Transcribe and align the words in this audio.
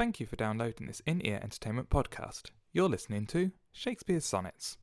Thank 0.00 0.18
you 0.18 0.24
for 0.24 0.36
downloading 0.36 0.86
this 0.86 1.02
in 1.04 1.20
ear 1.26 1.38
entertainment 1.42 1.90
podcast. 1.90 2.44
You're 2.72 2.88
listening 2.88 3.26
to 3.26 3.50
Shakespeare's 3.70 4.24
Sonnets. 4.24 4.78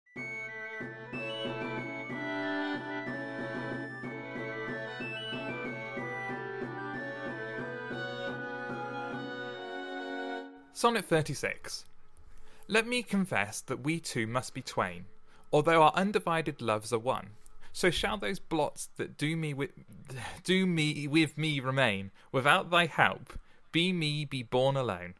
Sonnet 10.73 11.05
36. 11.05 11.85
Let 12.67 12.85
me 12.85 13.01
confess 13.01 13.61
that 13.61 13.83
we 13.83 13.99
two 13.99 14.27
must 14.27 14.53
be 14.53 14.61
twain, 14.61 15.05
although 15.51 15.81
our 15.81 15.93
undivided 15.95 16.61
loves 16.61 16.93
are 16.93 16.99
one. 16.99 17.29
So 17.73 17.89
shall 17.89 18.19
those 18.19 18.37
blots 18.37 18.89
that 18.97 19.17
do 19.17 19.35
me 19.35 19.55
with 19.55 19.71
do 20.43 20.67
me 20.67 21.07
with 21.07 21.39
me 21.39 21.59
remain, 21.59 22.11
without 22.31 22.69
thy 22.69 22.85
help, 22.85 23.33
be 23.71 23.93
me 23.93 24.25
be 24.25 24.43
born 24.43 24.75
alone. 24.75 25.15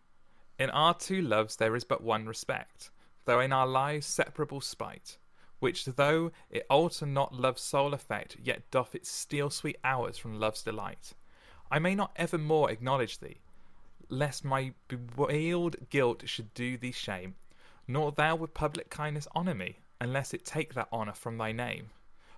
In 0.60 0.70
our 0.72 0.94
two 0.94 1.22
loves 1.22 1.56
there 1.56 1.76
is 1.76 1.84
but 1.84 2.04
one 2.04 2.26
respect, 2.26 2.90
though 3.26 3.40
in 3.40 3.54
our 3.54 3.68
lives 3.68 4.08
separable 4.08 4.62
spite, 4.62 5.18
which 5.60 5.86
though 5.86 6.32
it 6.50 6.66
alter 6.70 7.06
not 7.06 7.34
love's 7.34 7.62
sole 7.62 7.94
effect, 7.94 8.38
yet 8.42 8.70
doth 8.72 8.96
it 8.96 9.06
steal 9.06 9.50
sweet 9.50 9.78
hours 9.84 10.18
from 10.18 10.40
love's 10.40 10.64
delight. 10.64 11.14
I 11.70 11.80
may 11.80 11.96
not 11.96 12.12
evermore 12.16 12.72
acknowledge 12.72 13.20
thee, 13.20 13.42
lest 14.10 14.46
my 14.46 14.74
bewailed 14.88 15.90
guilt 15.90 16.24
should 16.28 16.54
do 16.54 16.78
thee 16.78 16.92
shame, 16.92 17.36
nor 17.88 18.12
thou 18.12 18.36
with 18.36 18.54
public 18.54 18.90
kindness 18.90 19.28
honour 19.36 19.56
me, 19.56 19.80
unless 20.00 20.34
it 20.34 20.46
take 20.46 20.74
that 20.74 20.90
honour 20.92 21.14
from 21.14 21.38
thy 21.38 21.52
name. 21.52 21.90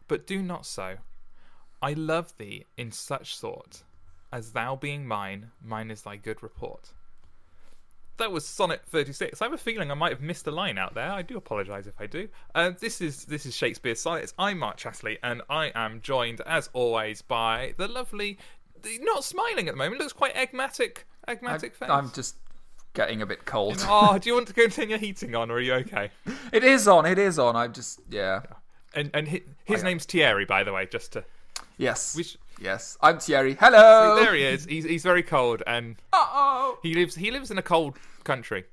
But 0.08 0.26
do 0.26 0.42
not 0.42 0.66
so. 0.66 0.98
I 1.82 1.94
love 1.94 2.36
thee 2.38 2.66
in 2.78 2.92
such 2.92 3.36
sort, 3.36 3.84
as 4.32 4.52
thou 4.52 4.76
being 4.76 5.06
mine, 5.06 5.52
mine 5.64 5.92
is 5.92 6.02
thy 6.02 6.16
good 6.16 6.42
report. 6.44 6.92
That 8.18 8.32
was 8.32 8.46
Sonnet 8.46 8.82
36. 8.88 9.42
I 9.42 9.46
have 9.46 9.54
a 9.54 9.58
feeling 9.58 9.92
I 9.92 9.94
might 9.94 10.12
have 10.12 10.22
missed 10.22 10.46
a 10.46 10.52
line 10.52 10.78
out 10.78 10.94
there. 10.94 11.10
I 11.10 11.22
do 11.22 11.38
apologise 11.38 11.88
if 11.88 12.00
I 12.00 12.06
do. 12.06 12.28
Uh, 12.54 12.72
this 12.78 13.00
is 13.00 13.24
this 13.26 13.46
is 13.46 13.56
Shakespeare's 13.56 14.02
Sonnets. 14.02 14.34
I'm 14.38 14.60
Mark 14.60 14.78
Chatterley, 14.78 15.18
and 15.24 15.42
I 15.50 15.72
am 15.74 16.02
joined, 16.02 16.42
as 16.42 16.70
always, 16.74 17.22
by 17.22 17.76
the 17.78 17.88
lovely, 17.88 18.38
not 19.00 19.24
smiling 19.24 19.70
at 19.70 19.74
the 19.74 19.78
moment, 19.78 20.02
looks 20.02 20.12
quite 20.12 20.36
enigmatic, 20.36 21.08
enigmatic 21.30 21.76
face. 21.76 21.90
I'm 21.90 22.12
just 22.12 22.36
getting 22.94 23.22
a 23.22 23.26
bit 23.26 23.46
cold. 23.46 23.78
oh, 23.88 24.18
do 24.18 24.28
you 24.28 24.36
want 24.36 24.48
to 24.48 24.54
continue 24.54 24.90
your 24.90 25.00
heating 25.00 25.34
on, 25.34 25.50
or 25.50 25.56
are 25.56 25.62
you 25.62 25.74
okay? 25.76 26.12
It 26.52 26.66
is 26.66 26.90
on. 26.90 27.06
It 27.06 27.18
is 27.18 27.40
on. 27.40 27.56
I'm 27.56 27.72
just 27.72 28.02
yeah. 28.10 28.42
And 28.94 29.12
and 29.14 29.30
his, 29.30 29.42
his 29.64 29.84
name's 29.84 30.04
Thierry, 30.04 30.44
by 30.44 30.64
the 30.64 30.74
way, 30.74 30.88
just 30.88 31.14
to. 31.14 31.24
Yes. 31.78 32.16
We 32.18 32.26
Yes. 32.62 32.98
I'm 33.02 33.20
Thierry. 33.20 33.56
Hello. 33.60 34.16
there 34.22 34.34
he 34.36 34.44
is. 34.44 34.66
He's 34.66 34.84
he's 34.86 35.04
very 35.04 35.24
cold, 35.24 35.64
and 35.66 35.96
Uh-oh. 36.14 36.80
he 36.84 36.94
lives 36.94 37.16
he 37.16 37.32
lives 37.32 37.52
in 37.52 37.58
a 37.58 37.62
cold 37.62 37.98
country. 38.24 38.66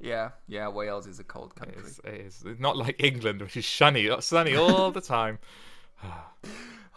Yeah. 0.00 0.30
Yeah. 0.46 0.68
Wales 0.68 1.06
is 1.06 1.18
a 1.18 1.24
cold 1.24 1.54
country. 1.56 1.76
It's, 1.84 1.98
it 2.04 2.14
is 2.14 2.42
It's 2.46 2.60
not 2.60 2.76
like 2.76 2.96
England, 3.02 3.40
which 3.40 3.56
is 3.56 3.66
sunny, 3.66 4.08
sunny 4.20 4.54
all 4.56 4.90
the 4.92 5.00
time. 5.00 5.38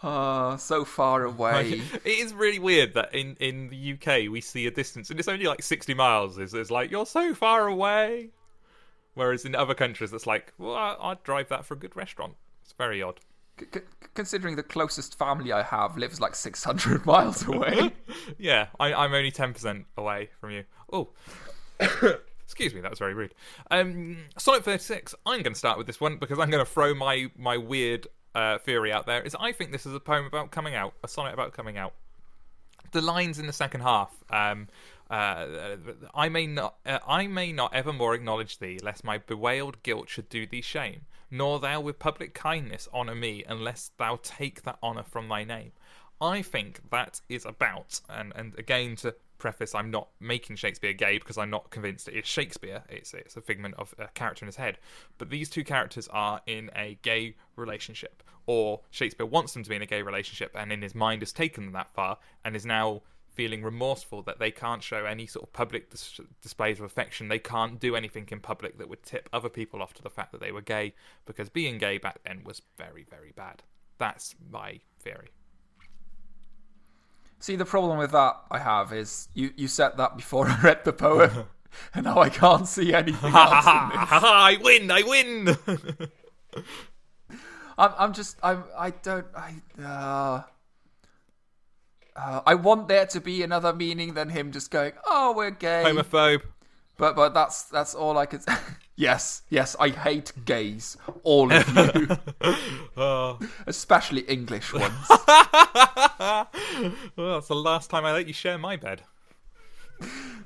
Oh, 0.02 0.56
so 0.58 0.84
far 0.84 1.24
away. 1.24 1.80
it 2.04 2.06
is 2.06 2.34
really 2.34 2.58
weird 2.58 2.94
that 2.94 3.14
in, 3.14 3.36
in 3.40 3.68
the 3.68 3.94
UK 3.94 4.30
we 4.30 4.40
see 4.40 4.66
a 4.66 4.70
distance, 4.70 5.10
and 5.10 5.18
it's 5.18 5.28
only 5.28 5.46
like 5.46 5.62
60 5.62 5.94
miles. 5.94 6.38
Is 6.38 6.54
it's 6.54 6.70
like, 6.70 6.90
you're 6.90 7.06
so 7.06 7.34
far 7.34 7.66
away. 7.66 8.28
Whereas 9.14 9.44
in 9.44 9.56
other 9.56 9.74
countries, 9.74 10.12
it's 10.12 10.26
like, 10.28 10.52
well, 10.58 10.74
I- 10.76 10.96
I'd 11.00 11.22
drive 11.24 11.48
that 11.48 11.64
for 11.64 11.74
a 11.74 11.76
good 11.78 11.96
restaurant. 11.96 12.34
It's 12.62 12.72
very 12.74 13.02
odd. 13.02 13.18
Considering 14.14 14.56
the 14.56 14.62
closest 14.62 15.18
family 15.18 15.52
I 15.52 15.62
have 15.62 15.96
lives 15.96 16.20
like 16.20 16.34
600 16.34 17.06
miles 17.06 17.46
away. 17.46 17.92
Yeah, 18.38 18.66
I, 18.78 18.92
I'm 18.92 19.14
only 19.14 19.32
10% 19.32 19.84
away 19.96 20.28
from 20.40 20.50
you. 20.50 20.64
Oh. 20.92 21.08
Excuse 22.44 22.74
me, 22.74 22.80
that 22.80 22.90
was 22.90 22.98
very 22.98 23.14
rude. 23.14 23.34
Um, 23.70 24.18
Sonnet 24.38 24.64
36, 24.64 25.14
I'm 25.26 25.42
going 25.42 25.52
to 25.52 25.58
start 25.58 25.78
with 25.78 25.86
this 25.86 26.00
one 26.00 26.18
because 26.18 26.38
I'm 26.38 26.50
going 26.50 26.64
to 26.64 26.70
throw 26.70 26.94
my, 26.94 27.30
my 27.36 27.56
weird 27.56 28.06
uh, 28.34 28.58
theory 28.58 28.92
out 28.92 29.06
there. 29.06 29.22
Is 29.22 29.36
I 29.38 29.52
think 29.52 29.72
this 29.72 29.86
is 29.86 29.94
a 29.94 30.00
poem 30.00 30.24
about 30.24 30.50
coming 30.50 30.74
out, 30.74 30.94
a 31.02 31.08
sonnet 31.08 31.34
about 31.34 31.52
coming 31.52 31.76
out. 31.76 31.94
The 32.92 33.02
lines 33.02 33.38
in 33.38 33.46
the 33.46 33.52
second 33.52 33.82
half. 33.82 34.12
Um, 34.30 34.68
uh, 35.10 35.76
I 36.14 36.28
may 36.28 36.46
not, 36.46 36.76
uh, 36.84 36.98
I 37.06 37.26
may 37.26 37.52
not 37.52 37.74
evermore 37.74 38.14
acknowledge 38.14 38.58
thee, 38.58 38.78
lest 38.82 39.04
my 39.04 39.18
bewailed 39.18 39.82
guilt 39.82 40.08
should 40.08 40.28
do 40.28 40.46
thee 40.46 40.60
shame. 40.60 41.02
Nor 41.30 41.60
thou 41.60 41.80
with 41.80 41.98
public 41.98 42.34
kindness 42.34 42.88
honour 42.92 43.14
me, 43.14 43.44
unless 43.46 43.90
thou 43.98 44.18
take 44.22 44.62
that 44.62 44.78
honour 44.82 45.04
from 45.04 45.28
thy 45.28 45.44
name. 45.44 45.72
I 46.20 46.42
think 46.42 46.90
that 46.90 47.20
is 47.28 47.44
about, 47.44 48.00
and, 48.08 48.32
and 48.34 48.58
again 48.58 48.96
to 48.96 49.14
preface, 49.38 49.74
I'm 49.74 49.90
not 49.90 50.08
making 50.20 50.56
Shakespeare 50.56 50.92
gay 50.92 51.18
because 51.18 51.38
I'm 51.38 51.50
not 51.50 51.70
convinced 51.70 52.08
it 52.08 52.14
is 52.14 52.26
Shakespeare. 52.26 52.82
It's 52.88 53.14
it's 53.14 53.36
a 53.36 53.40
figment 53.40 53.74
of 53.78 53.94
a 53.98 54.08
character 54.08 54.44
in 54.44 54.48
his 54.48 54.56
head. 54.56 54.78
But 55.16 55.30
these 55.30 55.48
two 55.48 55.64
characters 55.64 56.08
are 56.08 56.40
in 56.46 56.70
a 56.76 56.98
gay 57.02 57.36
relationship, 57.56 58.22
or 58.46 58.80
Shakespeare 58.90 59.26
wants 59.26 59.54
them 59.54 59.62
to 59.62 59.70
be 59.70 59.76
in 59.76 59.82
a 59.82 59.86
gay 59.86 60.02
relationship, 60.02 60.52
and 60.54 60.72
in 60.72 60.82
his 60.82 60.94
mind 60.94 61.22
has 61.22 61.32
taken 61.32 61.64
them 61.64 61.72
that 61.74 61.94
far, 61.94 62.18
and 62.44 62.56
is 62.56 62.66
now 62.66 63.02
feeling 63.30 63.62
remorseful 63.62 64.22
that 64.22 64.38
they 64.38 64.50
can't 64.50 64.82
show 64.82 65.04
any 65.04 65.26
sort 65.26 65.44
of 65.46 65.52
public 65.52 65.90
dis- 65.90 66.20
displays 66.42 66.78
of 66.78 66.84
affection. 66.84 67.28
They 67.28 67.38
can't 67.38 67.78
do 67.78 67.94
anything 67.94 68.28
in 68.30 68.40
public 68.40 68.78
that 68.78 68.88
would 68.88 69.02
tip 69.02 69.28
other 69.32 69.48
people 69.48 69.82
off 69.82 69.94
to 69.94 70.02
the 70.02 70.10
fact 70.10 70.32
that 70.32 70.40
they 70.40 70.52
were 70.52 70.62
gay, 70.62 70.94
because 71.24 71.48
being 71.48 71.78
gay 71.78 71.98
back 71.98 72.20
then 72.24 72.42
was 72.44 72.62
very 72.76 73.06
very 73.08 73.32
bad. 73.36 73.62
That's 73.98 74.34
my 74.50 74.80
theory. 75.00 75.28
See, 77.40 77.56
the 77.56 77.64
problem 77.64 77.98
with 77.98 78.10
that 78.12 78.36
I 78.50 78.58
have 78.58 78.92
is 78.92 79.28
you, 79.32 79.52
you 79.56 79.68
said 79.68 79.96
that 79.96 80.16
before 80.16 80.48
I 80.48 80.60
read 80.60 80.84
the 80.84 80.92
poem, 80.92 81.44
and 81.94 82.04
now 82.04 82.18
I 82.18 82.28
can't 82.28 82.66
see 82.66 82.92
anything 82.92 83.32
else 83.32 83.32
ha 83.34 83.82
in 83.84 83.88
this. 83.90 84.08
ha 84.08 84.20
ha! 84.20 84.46
I 84.46 84.56
win! 84.60 84.90
I 84.90 85.02
win! 85.02 85.56
I'm, 87.78 87.92
I'm 87.96 88.12
just, 88.12 88.36
I'm, 88.42 88.64
I 88.76 88.90
don't, 88.90 89.26
I, 89.36 89.54
uh, 89.80 90.42
uh, 92.18 92.40
I 92.46 92.54
want 92.54 92.88
there 92.88 93.06
to 93.06 93.20
be 93.20 93.42
another 93.42 93.72
meaning 93.72 94.14
than 94.14 94.28
him 94.30 94.50
just 94.52 94.70
going, 94.70 94.92
"Oh, 95.06 95.32
we're 95.36 95.50
gay," 95.52 95.84
Homophobe. 95.86 96.42
but 96.96 97.14
but 97.16 97.32
that's 97.34 97.62
that's 97.64 97.94
all 97.94 98.18
I 98.18 98.26
could. 98.26 98.40
yes, 98.96 99.42
yes, 99.48 99.76
I 99.78 99.90
hate 99.90 100.32
gays, 100.44 100.96
all 101.22 101.52
of 101.52 101.68
you, 101.94 102.08
Oh. 102.96 103.38
especially 103.66 104.22
English 104.22 104.72
ones. 104.72 105.06
well, 106.18 106.48
that's 107.34 107.48
the 107.48 107.54
last 107.54 107.90
time 107.90 108.04
I 108.04 108.12
let 108.12 108.26
you 108.26 108.32
share 108.32 108.58
my 108.58 108.76
bed. 108.76 109.02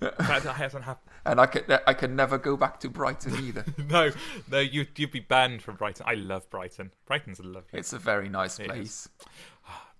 that 0.00 0.54
hasn't 0.56 0.84
happened. 0.84 1.10
and 1.24 1.40
I 1.40 1.46
can 1.46 1.64
I 1.86 1.94
can 1.94 2.16
never 2.16 2.38
go 2.38 2.56
back 2.56 2.80
to 2.80 2.88
Brighton 2.88 3.34
either. 3.44 3.64
No, 3.88 4.10
no, 4.50 4.58
you 4.58 4.86
you'd 4.96 5.10
be 5.12 5.20
banned 5.20 5.62
from 5.62 5.76
Brighton. 5.76 6.04
I 6.08 6.14
love 6.14 6.48
Brighton. 6.50 6.90
Brighton's 7.06 7.38
a 7.38 7.42
lovely. 7.44 7.78
It's 7.78 7.92
a 7.92 7.98
very 7.98 8.28
nice 8.28 8.58
place. 8.58 9.08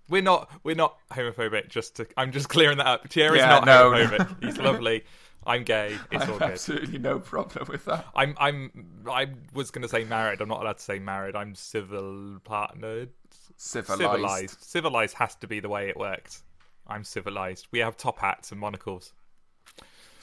We're 0.09 0.21
not 0.21 0.49
we're 0.63 0.75
not 0.75 0.97
homophobic. 1.11 1.69
Just 1.69 1.95
to, 1.97 2.07
I'm 2.17 2.31
just 2.31 2.49
clearing 2.49 2.77
that 2.77 2.87
up. 2.87 3.09
Thierry's 3.09 3.39
Yeah, 3.39 3.47
not 3.59 3.65
no, 3.65 3.91
homophobic. 3.91 4.43
He's 4.43 4.57
lovely. 4.57 5.03
I'm 5.45 5.63
gay. 5.63 5.97
It's 6.11 6.23
I 6.23 6.27
all 6.27 6.33
have 6.33 6.39
good. 6.39 6.51
absolutely 6.51 6.99
no 6.99 7.19
problem 7.19 7.67
with 7.69 7.85
that. 7.85 8.05
I'm 8.15 8.35
I'm 8.37 9.03
I 9.09 9.27
was 9.53 9.71
gonna 9.71 9.89
say 9.89 10.03
married. 10.03 10.41
I'm 10.41 10.47
not 10.47 10.61
allowed 10.61 10.77
to 10.77 10.83
say 10.83 10.99
married. 10.99 11.35
I'm 11.35 11.55
civil 11.55 12.39
partnered. 12.43 13.09
Civilized. 13.57 13.99
Civilized. 14.01 14.61
Civilized 14.63 15.15
has 15.17 15.35
to 15.35 15.47
be 15.47 15.59
the 15.59 15.69
way 15.69 15.89
it 15.89 15.97
worked. 15.97 16.41
I'm 16.87 17.03
civilized. 17.03 17.67
We 17.71 17.79
have 17.79 17.97
top 17.97 18.19
hats 18.19 18.51
and 18.51 18.59
monocles. 18.59 19.13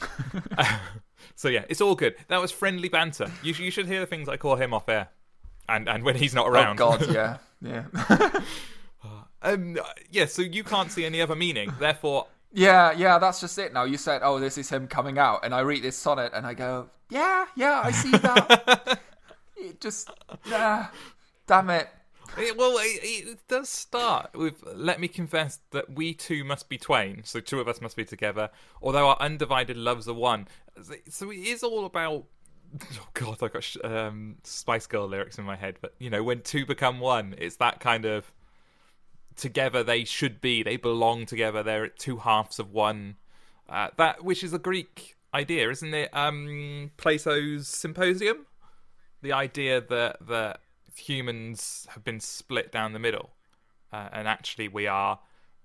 so 1.34 1.48
yeah, 1.48 1.64
it's 1.68 1.80
all 1.80 1.94
good. 1.94 2.14
That 2.28 2.41
was 2.41 2.50
friendly 2.50 2.88
banter. 2.88 3.30
You, 3.42 3.54
you 3.54 3.70
should 3.70 3.86
hear 3.86 4.00
the 4.00 4.06
things 4.06 4.28
I 4.28 4.36
call 4.36 4.56
him 4.56 4.72
off 4.74 4.88
air, 4.88 5.08
and 5.68 5.88
and 5.88 6.02
when 6.04 6.16
he's 6.16 6.34
not 6.34 6.48
around. 6.48 6.80
Oh 6.80 6.91
around. 6.91 7.00
God, 7.00 7.38
yeah, 7.62 7.84
yeah, 8.00 8.30
um, 9.42 9.78
yeah. 10.10 10.26
So 10.26 10.42
you 10.42 10.64
can't 10.64 10.90
see 10.90 11.04
any 11.04 11.20
other 11.20 11.34
meaning. 11.34 11.72
Therefore, 11.78 12.26
yeah, 12.52 12.92
yeah. 12.92 13.18
That's 13.18 13.40
just 13.40 13.58
it. 13.58 13.72
Now 13.72 13.84
you 13.84 13.96
said, 13.96 14.20
"Oh, 14.22 14.38
this 14.38 14.58
is 14.58 14.68
him 14.68 14.86
coming 14.86 15.18
out," 15.18 15.44
and 15.44 15.54
I 15.54 15.60
read 15.60 15.82
this 15.82 15.97
sonnet 15.97 16.32
and 16.34 16.47
I 16.47 16.54
go, 16.54 16.91
"Yeah, 17.09 17.47
yeah, 17.56 17.80
I 17.84 17.91
see 17.91 18.10
that." 18.10 19.00
it 19.56 19.80
just, 19.80 20.10
ah, 20.47 20.91
damn 21.47 21.70
it. 21.70 21.88
it, 22.38 22.56
well, 22.56 22.76
it, 22.78 23.00
it 23.03 23.38
does 23.48 23.68
start 23.68 24.30
with 24.34 24.62
"Let 24.74 25.00
me 25.00 25.09
confess 25.09 25.60
that 25.70 25.92
we 25.92 26.12
two 26.12 26.44
must 26.44 26.68
be 26.68 26.76
twain." 26.76 27.22
So 27.24 27.41
two 27.41 27.60
of 27.60 27.68
us 27.68 27.80
must 27.80 27.97
be 27.97 28.04
together, 28.04 28.50
although 28.82 29.09
our 29.09 29.16
undivided 29.20 29.76
loves 29.76 30.09
are 30.09 30.15
one. 30.15 30.48
So 31.09 31.30
it 31.30 31.38
is 31.38 31.62
all 31.62 31.86
about. 31.86 32.24
Oh 32.94 33.09
God, 33.15 33.42
I've 33.42 33.53
got 33.53 33.84
um, 33.84 34.36
Spice 34.44 34.86
Girl 34.86 35.09
lyrics 35.09 35.38
in 35.38 35.44
my 35.44 35.56
head, 35.56 35.78
but 35.80 35.94
you 35.98 36.09
know, 36.09 36.22
when 36.22 36.42
two 36.42 36.65
become 36.65 37.00
one, 37.00 37.34
it's 37.36 37.56
that 37.56 37.80
kind 37.80 38.04
of 38.04 38.30
together 39.41 39.83
they 39.83 40.04
should 40.04 40.41
be. 40.41 40.63
They 40.63 40.77
belong 40.77 41.27
together. 41.27 41.63
They're 41.63 41.89
two 41.89 42.19
halves 42.19 42.59
of 42.59 42.71
one. 42.72 43.16
Uh, 43.69 43.89
that 43.97 44.22
which 44.22 44.45
is 44.45 44.53
a 44.53 44.59
Greek 44.59 45.16
idea, 45.34 45.71
isn't 45.71 45.95
it? 45.95 46.10
Um, 46.13 46.91
Plato's 46.97 47.66
Symposium. 47.66 48.47
The 49.22 49.33
idea 49.33 49.81
that 49.81 50.27
that 50.28 50.60
humans 50.97 51.87
have 51.91 52.04
been 52.04 52.21
split 52.21 52.71
down 52.72 52.92
the 52.92 52.98
middle, 52.98 53.31
uh, 53.92 54.09
and 54.13 54.28
actually 54.28 54.69
we 54.69 54.87
are 54.87 55.19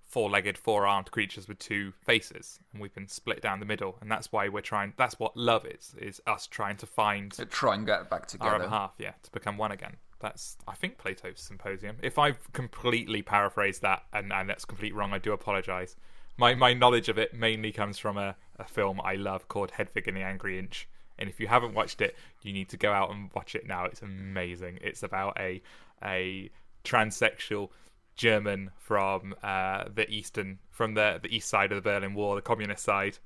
four-legged, 0.03 0.57
four-armed 0.57 1.09
creatures 1.11 1.47
with 1.47 1.59
two 1.59 1.91
faces, 2.05 2.59
and 2.71 2.81
we've 2.81 2.93
been 2.93 3.07
split 3.07 3.41
down 3.41 3.59
the 3.59 3.65
middle, 3.65 3.97
and 4.01 4.09
that's 4.11 4.31
why 4.31 4.47
we're 4.49 4.61
trying. 4.61 4.93
That's 4.97 5.19
what 5.19 5.35
love 5.35 5.65
is: 5.65 5.95
is 5.99 6.21
us 6.27 6.47
trying 6.47 6.77
to 6.77 6.85
find 6.85 7.31
To 7.33 7.45
try 7.45 7.75
and 7.75 7.85
get 7.85 8.09
back 8.09 8.21
our 8.21 8.27
together. 8.27 8.55
other 8.55 8.69
half, 8.69 8.93
yeah, 8.97 9.13
to 9.23 9.31
become 9.31 9.57
one 9.57 9.71
again. 9.71 9.97
That's 10.25 10.57
I 10.67 10.73
think 10.73 10.97
Plato's 10.97 11.39
Symposium. 11.39 11.97
If 12.01 12.17
I've 12.17 12.51
completely 12.51 13.21
paraphrased 13.21 13.83
that 13.83 14.05
and, 14.11 14.33
and 14.33 14.49
that's 14.49 14.65
completely 14.65 14.97
wrong, 14.97 15.13
I 15.13 15.19
do 15.19 15.33
apologise. 15.33 15.95
My 16.35 16.55
my 16.55 16.73
knowledge 16.73 17.09
of 17.09 17.19
it 17.19 17.35
mainly 17.35 17.71
comes 17.71 17.99
from 17.99 18.17
a, 18.17 18.35
a 18.57 18.63
film 18.63 18.99
I 19.03 19.17
love 19.17 19.47
called 19.47 19.69
Hedwig 19.69 20.07
and 20.07 20.17
the 20.17 20.23
Angry 20.23 20.57
Inch. 20.57 20.89
And 21.19 21.29
if 21.29 21.39
you 21.39 21.45
haven't 21.45 21.75
watched 21.75 22.01
it, 22.01 22.15
you 22.41 22.53
need 22.53 22.69
to 22.69 22.77
go 22.77 22.91
out 22.91 23.11
and 23.11 23.29
watch 23.35 23.53
it 23.53 23.67
now. 23.67 23.85
It's 23.85 24.01
amazing. 24.01 24.79
It's 24.81 25.03
about 25.03 25.39
a 25.39 25.61
a 26.03 26.49
transsexual 26.83 27.69
German 28.15 28.71
from 28.79 29.35
uh, 29.43 29.83
the 29.93 30.09
eastern 30.09 30.57
from 30.71 30.95
the 30.95 31.19
the 31.21 31.35
east 31.35 31.49
side 31.49 31.71
of 31.71 31.75
the 31.75 31.87
Berlin 31.87 32.15
Wall, 32.15 32.33
the 32.33 32.41
communist 32.41 32.83
side, 32.83 33.19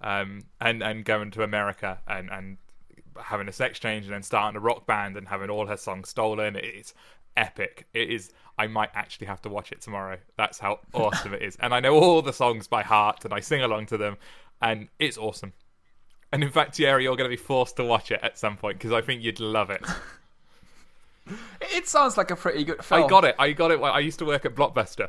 um, 0.00 0.42
and 0.60 0.84
and 0.84 1.04
going 1.04 1.32
to 1.32 1.42
America 1.42 1.98
and 2.06 2.30
and 2.30 2.58
having 3.22 3.48
a 3.48 3.52
sex 3.52 3.78
change 3.78 4.04
and 4.04 4.14
then 4.14 4.22
starting 4.22 4.56
a 4.56 4.60
rock 4.60 4.86
band 4.86 5.16
and 5.16 5.28
having 5.28 5.50
all 5.50 5.66
her 5.66 5.76
songs 5.76 6.08
stolen. 6.08 6.56
It's 6.56 6.94
epic. 7.36 7.86
It 7.92 8.10
is. 8.10 8.32
I 8.58 8.66
might 8.66 8.90
actually 8.94 9.26
have 9.26 9.42
to 9.42 9.48
watch 9.48 9.72
it 9.72 9.80
tomorrow. 9.80 10.18
That's 10.36 10.58
how 10.58 10.80
awesome 10.94 11.34
it 11.34 11.42
is. 11.42 11.56
And 11.60 11.74
I 11.74 11.80
know 11.80 11.94
all 11.94 12.22
the 12.22 12.32
songs 12.32 12.66
by 12.66 12.82
heart 12.82 13.24
and 13.24 13.34
I 13.34 13.40
sing 13.40 13.62
along 13.62 13.86
to 13.86 13.96
them, 13.96 14.16
and 14.62 14.88
it's 14.98 15.18
awesome. 15.18 15.52
And 16.32 16.42
in 16.42 16.50
fact, 16.50 16.76
Thierry, 16.76 17.04
you're 17.04 17.16
going 17.16 17.30
to 17.30 17.36
be 17.36 17.42
forced 17.42 17.76
to 17.76 17.84
watch 17.84 18.10
it 18.10 18.20
at 18.22 18.38
some 18.38 18.56
point 18.56 18.78
because 18.78 18.92
I 18.92 19.00
think 19.00 19.22
you'd 19.22 19.40
love 19.40 19.70
it. 19.70 19.84
It 21.60 21.88
sounds 21.88 22.16
like 22.16 22.30
a 22.30 22.36
pretty 22.36 22.64
good 22.64 22.84
film. 22.84 23.04
I 23.04 23.06
got 23.08 23.24
it. 23.24 23.34
I 23.38 23.52
got 23.52 23.70
it. 23.70 23.80
I 23.80 24.00
used 24.00 24.18
to 24.18 24.24
work 24.24 24.44
at 24.44 24.54
Blockbuster, 24.54 25.08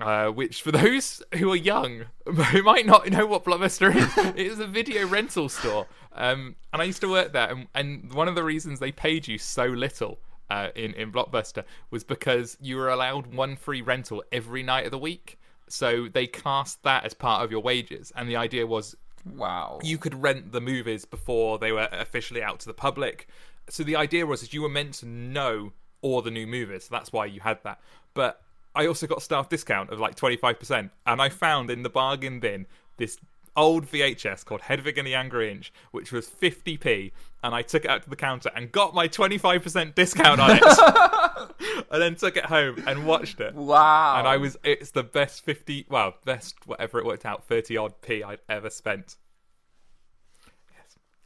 uh, 0.00 0.28
which 0.28 0.62
for 0.62 0.72
those 0.72 1.22
who 1.38 1.50
are 1.50 1.56
young, 1.56 2.04
who 2.26 2.62
might 2.62 2.86
not 2.86 3.08
know 3.08 3.26
what 3.26 3.44
Blockbuster 3.44 3.94
is, 3.94 4.16
it 4.36 4.38
is 4.38 4.58
a 4.58 4.66
video 4.66 5.06
rental 5.06 5.48
store. 5.48 5.86
Um, 6.12 6.56
and 6.72 6.82
I 6.82 6.84
used 6.84 7.00
to 7.02 7.08
work 7.10 7.32
there, 7.32 7.50
and, 7.50 7.66
and 7.74 8.12
one 8.12 8.28
of 8.28 8.34
the 8.34 8.44
reasons 8.44 8.78
they 8.78 8.92
paid 8.92 9.26
you 9.28 9.38
so 9.38 9.66
little 9.66 10.18
uh, 10.50 10.68
in 10.74 10.94
in 10.94 11.12
Blockbuster 11.12 11.64
was 11.90 12.04
because 12.04 12.56
you 12.60 12.76
were 12.76 12.88
allowed 12.88 13.34
one 13.34 13.56
free 13.56 13.82
rental 13.82 14.22
every 14.32 14.62
night 14.62 14.84
of 14.84 14.90
the 14.90 14.98
week. 14.98 15.38
So 15.68 16.08
they 16.08 16.26
cast 16.26 16.82
that 16.84 17.04
as 17.04 17.12
part 17.14 17.42
of 17.42 17.50
your 17.50 17.60
wages, 17.60 18.12
and 18.14 18.28
the 18.28 18.36
idea 18.36 18.66
was 18.66 18.96
Wow. 19.34 19.80
you 19.82 19.98
could 19.98 20.22
rent 20.22 20.52
the 20.52 20.60
movies 20.60 21.04
before 21.04 21.58
they 21.58 21.72
were 21.72 21.88
officially 21.90 22.42
out 22.42 22.60
to 22.60 22.66
the 22.66 22.74
public. 22.74 23.28
So 23.68 23.82
the 23.82 23.96
idea 23.96 24.24
was 24.24 24.40
that 24.42 24.54
you 24.54 24.62
were 24.62 24.68
meant 24.68 24.94
to 24.94 25.06
know 25.06 25.72
all 26.00 26.22
the 26.22 26.30
new 26.30 26.46
movies. 26.46 26.84
So 26.84 26.94
that's 26.94 27.12
why 27.12 27.26
you 27.26 27.40
had 27.40 27.58
that. 27.64 27.80
But 28.14 28.40
I 28.76 28.86
also 28.86 29.06
got 29.06 29.22
staff 29.22 29.48
discount 29.48 29.90
of 29.90 29.98
like 29.98 30.14
25%. 30.16 30.90
And 31.06 31.22
I 31.22 31.30
found 31.30 31.70
in 31.70 31.82
the 31.82 31.88
bargain 31.88 32.38
bin 32.38 32.66
this 32.98 33.18
old 33.56 33.86
VHS 33.86 34.44
called 34.44 34.60
Hedwig 34.60 34.98
and 34.98 35.06
the 35.06 35.14
Angry 35.14 35.50
Inch, 35.50 35.72
which 35.90 36.12
was 36.12 36.28
50p. 36.28 37.10
And 37.42 37.54
I 37.54 37.62
took 37.62 37.86
it 37.86 37.90
out 37.90 38.02
to 38.02 38.10
the 38.10 38.16
counter 38.16 38.50
and 38.54 38.70
got 38.70 38.94
my 38.94 39.08
25% 39.08 39.94
discount 39.94 40.40
on 40.40 40.58
it. 40.60 41.86
and 41.90 42.02
then 42.02 42.16
took 42.16 42.36
it 42.36 42.44
home 42.44 42.84
and 42.86 43.06
watched 43.06 43.40
it. 43.40 43.54
Wow. 43.54 44.18
And 44.18 44.28
I 44.28 44.36
was, 44.36 44.58
it's 44.62 44.90
the 44.90 45.02
best 45.02 45.42
50, 45.42 45.86
well, 45.88 46.14
best 46.26 46.54
whatever 46.66 46.98
it 46.98 47.06
worked 47.06 47.24
out, 47.24 47.44
30 47.44 47.78
odd 47.78 48.00
p 48.02 48.22
I'd 48.22 48.40
ever 48.48 48.68
spent. 48.68 49.16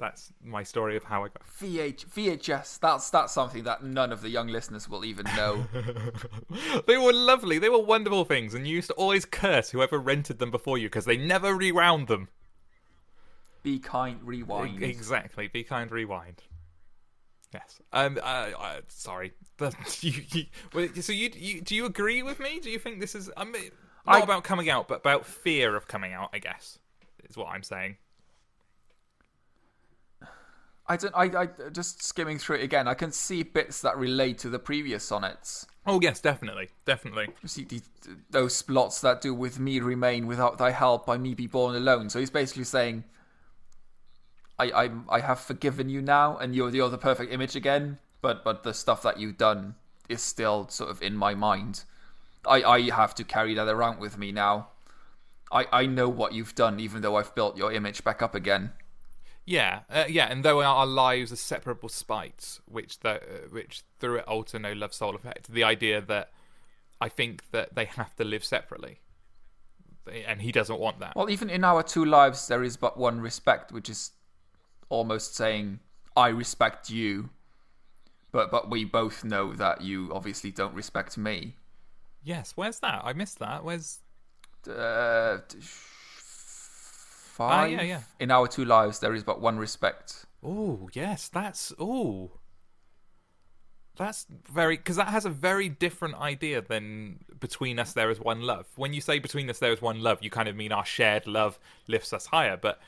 That's 0.00 0.32
my 0.43 0.62
story 0.62 0.97
of 0.97 1.05
how 1.05 1.25
I 1.25 1.29
got. 1.29 1.43
VH, 1.61 2.06
VHS. 2.06 2.81
That's 2.81 3.11
that's 3.11 3.35
something 3.35 3.64
that 3.64 3.85
none 3.85 4.12
of 4.12 4.23
the 4.23 4.31
young 4.31 4.49
listeners 4.49 4.88
will 4.88 5.05
even 5.05 5.26
know. 5.37 5.67
they 6.87 6.97
were 6.97 7.12
lovely, 7.12 7.58
they 7.58 7.69
were 7.69 7.82
wonderful 7.82 8.25
things, 8.25 8.55
and 8.55 8.67
you 8.67 8.76
used 8.76 8.88
to 8.88 8.94
always 8.94 9.26
curse 9.26 9.70
whoever 9.70 9.99
rented 9.99 10.38
them 10.38 10.50
before 10.50 10.79
you 10.79 10.88
because 10.88 11.05
they 11.05 11.19
never 11.19 11.55
rewound 11.55 12.08
them. 12.08 12.29
Be 13.62 13.79
kind, 13.79 14.19
rewind. 14.23 14.82
Exactly, 14.82 15.49
be 15.49 15.62
kind, 15.64 15.91
rewind. 15.91 16.43
Yes. 17.52 17.82
Um. 17.93 18.19
Uh, 18.23 18.50
uh, 18.58 18.81
sorry. 18.88 19.32
You, 20.00 20.23
you, 20.31 20.44
well, 20.73 20.88
so 21.02 21.12
you, 21.12 21.31
you 21.37 21.61
do 21.61 21.75
you 21.75 21.85
agree 21.85 22.23
with 22.23 22.41
me? 22.41 22.61
Do 22.61 22.70
you 22.70 22.79
think 22.79 22.99
this 22.99 23.14
is? 23.14 23.31
I 23.37 23.44
mean, 23.44 23.70
not 24.06 24.17
I- 24.17 24.20
about 24.20 24.44
coming 24.44 24.70
out, 24.70 24.88
but 24.88 25.00
about 25.00 25.26
fear 25.26 25.76
of 25.76 25.87
coming 25.87 26.14
out. 26.14 26.31
I 26.32 26.38
guess 26.38 26.79
is 27.29 27.37
what 27.37 27.49
I'm 27.49 27.62
saying. 27.62 27.99
I 30.87 30.97
don't. 30.97 31.15
I, 31.15 31.43
I 31.43 31.49
just 31.73 32.03
skimming 32.03 32.38
through 32.38 32.56
it 32.56 32.62
again. 32.62 32.88
I 32.88 32.94
can 32.94 33.12
see 33.12 33.43
bits 33.43 33.81
that 33.82 33.97
relate 33.97 34.38
to 34.38 34.49
the 34.49 34.59
previous 34.59 35.05
sonnets. 35.05 35.67
Oh 35.87 36.00
yes, 36.00 36.21
definitely, 36.21 36.69
definitely. 36.85 37.29
You 37.43 37.49
see 37.49 37.65
the, 37.65 37.81
those 38.31 38.61
plots 38.62 39.00
that 39.00 39.21
do 39.21 39.32
with 39.32 39.59
me 39.59 39.81
remain 39.81 40.27
without 40.27 40.59
thy 40.59 40.71
help, 40.73 41.06
by 41.06 41.17
me 41.17 41.35
be 41.35 41.47
born 41.47 41.77
alone. 41.77 42.11
So 42.11 42.19
he's 42.19 42.31
basically 42.31 42.65
saying, 42.65 43.05
I, 44.59 44.65
I, 44.85 44.91
I 45.09 45.21
have 45.21 45.41
forgiven 45.41 45.88
you 45.88 46.03
now, 46.03 46.37
and 46.37 46.55
you're 46.55 46.71
you're 46.71 46.91
the 46.91 46.99
perfect 46.99 47.33
image 47.33 47.56
again. 47.56 47.99
But 48.21 48.44
but 48.44 48.62
the 48.62 48.75
stuff 48.75 49.03
that 49.03 49.19
you've 49.19 49.38
done 49.38 49.76
is 50.09 50.23
still 50.23 50.69
sort 50.69 50.91
of 50.91 51.03
in 51.03 51.17
my 51.17 51.35
mind. 51.35 51.85
I, 52.47 52.62
I 52.62 52.81
have 52.91 53.15
to 53.17 53.25
carry 53.25 53.55
that 53.55 53.69
around 53.69 54.00
with 54.00 54.19
me 54.19 54.33
now. 54.33 54.69
I, 55.53 55.67
I 55.73 55.87
know 55.87 56.09
what 56.09 56.33
you've 56.33 56.55
done, 56.55 56.81
even 56.81 57.03
though 57.03 57.17
I've 57.17 57.35
built 57.35 57.56
your 57.56 57.73
image 57.73 58.05
back 58.05 58.23
up 58.23 58.35
again. 58.35 58.73
Yeah, 59.50 59.81
uh, 59.91 60.05
yeah, 60.08 60.29
and 60.31 60.44
though 60.44 60.62
our 60.62 60.87
lives 60.87 61.32
are 61.32 61.37
separable 61.37 61.88
spites, 61.88 62.61
which 62.67 63.00
the, 63.00 63.14
uh, 63.14 63.49
which 63.50 63.82
through 63.99 64.19
it 64.19 64.29
alter 64.29 64.61
no 64.61 64.73
love 64.73 64.94
soul 64.94 65.17
effect, 65.17 65.49
the 65.52 65.64
idea 65.64 66.00
that 66.02 66.31
I 67.00 67.08
think 67.08 67.50
that 67.50 67.75
they 67.75 67.87
have 67.87 68.14
to 68.14 68.23
live 68.23 68.44
separately, 68.44 69.00
and 70.25 70.41
he 70.41 70.52
doesn't 70.52 70.79
want 70.79 71.00
that. 71.00 71.17
Well, 71.17 71.29
even 71.29 71.50
in 71.50 71.64
our 71.64 71.82
two 71.82 72.05
lives, 72.05 72.47
there 72.47 72.62
is 72.62 72.76
but 72.76 72.97
one 72.97 73.20
respect, 73.20 73.73
which 73.73 73.91
is 73.91 74.12
almost 74.88 75.35
saying, 75.35 75.81
I 76.17 76.29
respect 76.29 76.88
you. 76.88 77.31
But 78.31 78.52
but 78.52 78.70
we 78.70 78.85
both 78.85 79.25
know 79.25 79.52
that 79.55 79.81
you 79.81 80.12
obviously 80.14 80.52
don't 80.52 80.75
respect 80.75 81.19
me. 81.19 81.56
Yes, 82.23 82.52
where's 82.55 82.79
that? 82.79 83.02
I 83.05 83.14
missed 83.14 83.41
that. 83.41 83.64
Where's 83.64 83.99
Uh, 84.69 85.38
Ah, 87.41 87.65
t- 87.67 87.71
five. 87.71 87.73
yeah, 87.73 87.83
yeah. 87.83 88.01
In 88.19 88.31
our 88.31 88.47
two 88.49 88.65
lives, 88.65 88.99
there 89.01 89.15
is 89.15 89.25
but 89.25 89.41
one 89.41 89.59
respect. 89.59 90.27
Oh, 90.43 90.89
yes, 90.93 91.29
that's 91.29 91.73
oh. 91.79 92.33
That's 93.97 94.27
very 94.51 94.77
because 94.77 94.97
that 94.97 95.09
has 95.09 95.27
a 95.27 95.31
very 95.31 95.69
different 95.69 96.15
idea 96.15 96.63
than 96.63 97.19
between 97.39 97.79
us 97.79 97.93
there 97.93 98.11
is 98.11 98.19
one 98.19 98.43
love. 98.43 98.67
When 98.77 98.95
you 98.95 99.01
say 99.03 99.19
between 99.19 99.51
us 99.51 99.59
there 99.59 99.73
is 99.73 99.83
one 99.83 100.01
love, 100.03 100.23
you 100.23 100.31
kind 100.31 100.49
of 100.49 100.57
mean 100.57 100.73
our 100.73 100.85
shared 100.87 101.27
love 101.27 101.59
lifts 101.87 102.13
us 102.15 102.27
higher. 102.27 102.57
But 102.57 102.81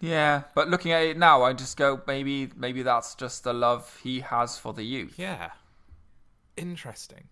Yeah, 0.00 0.44
but 0.54 0.70
looking 0.70 0.92
at 0.92 1.02
it 1.02 1.18
now, 1.18 1.42
I 1.42 1.52
just 1.52 1.76
go 1.76 2.00
maybe 2.06 2.50
maybe 2.56 2.82
that's 2.82 3.14
just 3.14 3.44
the 3.44 3.52
love 3.52 4.00
he 4.02 4.20
has 4.20 4.56
for 4.58 4.72
the 4.72 4.84
youth. 4.84 5.14
yeah, 5.18 5.50
interesting. 6.56 7.24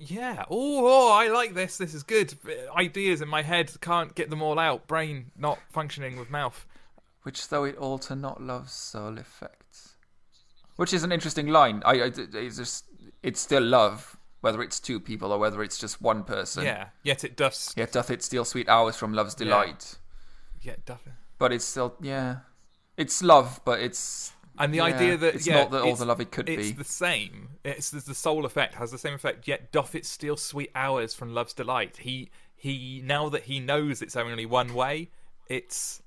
Yeah. 0.00 0.44
Oh, 0.50 0.86
oh, 0.86 1.12
I 1.12 1.28
like 1.28 1.52
this. 1.52 1.76
This 1.76 1.92
is 1.92 2.02
good. 2.02 2.34
Ideas 2.74 3.20
in 3.20 3.28
my 3.28 3.42
head 3.42 3.70
can't 3.82 4.14
get 4.14 4.30
them 4.30 4.40
all 4.40 4.58
out. 4.58 4.86
Brain 4.86 5.30
not 5.36 5.58
functioning 5.70 6.18
with 6.18 6.30
mouth. 6.30 6.66
Which 7.22 7.48
though 7.48 7.64
it 7.64 7.76
alter 7.76 8.16
not 8.16 8.42
love's 8.42 8.72
soul 8.72 9.18
effects. 9.18 9.96
Which 10.76 10.94
is 10.94 11.04
an 11.04 11.12
interesting 11.12 11.48
line. 11.48 11.82
I, 11.84 12.00
I 12.00 12.12
it's 12.16 12.56
just 12.56 12.86
it's 13.22 13.40
still 13.40 13.62
love, 13.62 14.16
whether 14.40 14.62
it's 14.62 14.80
two 14.80 15.00
people 15.00 15.32
or 15.32 15.38
whether 15.38 15.62
it's 15.62 15.76
just 15.76 16.00
one 16.00 16.24
person. 16.24 16.64
Yeah. 16.64 16.88
Yet 17.02 17.22
it 17.22 17.36
does. 17.36 17.74
Yet 17.76 17.92
doth 17.92 18.10
it 18.10 18.22
steal 18.22 18.46
sweet 18.46 18.70
hours 18.70 18.96
from 18.96 19.12
love's 19.12 19.34
delight. 19.34 19.98
Yet 20.62 20.78
it 20.78 20.86
does. 20.86 20.98
But 21.38 21.52
it's 21.52 21.66
still 21.66 21.96
yeah. 22.00 22.36
It's 22.96 23.22
love, 23.22 23.60
but 23.66 23.80
it's 23.80 24.32
And 24.60 24.74
the 24.74 24.78
yeah, 24.78 24.84
idea 24.84 25.16
that 25.16 25.34
it's 25.36 25.46
yeah, 25.46 25.62
not 25.62 25.70
the, 25.70 25.80
all 25.80 25.96
the 25.96 26.04
love 26.04 26.20
it 26.20 26.30
could 26.30 26.46
it's 26.46 26.68
be. 26.68 26.72
the 26.72 26.84
same. 26.84 27.48
It's 27.64 27.90
the, 27.90 28.00
the 28.00 28.14
soul 28.14 28.44
effect 28.44 28.74
has 28.74 28.90
the 28.90 28.98
same 28.98 29.14
effect. 29.14 29.48
Yet 29.48 29.72
doth 29.72 29.94
it 29.94 30.04
steal 30.04 30.36
sweet 30.36 30.70
hours 30.74 31.14
from 31.14 31.32
love's 31.32 31.54
delight? 31.54 31.96
He 31.96 32.30
he 32.54 33.00
now 33.02 33.30
that 33.30 33.44
he 33.44 33.58
knows 33.58 34.02
it's 34.02 34.16
only 34.16 34.44
one 34.44 34.74
way, 34.74 35.08
it's 35.48 36.02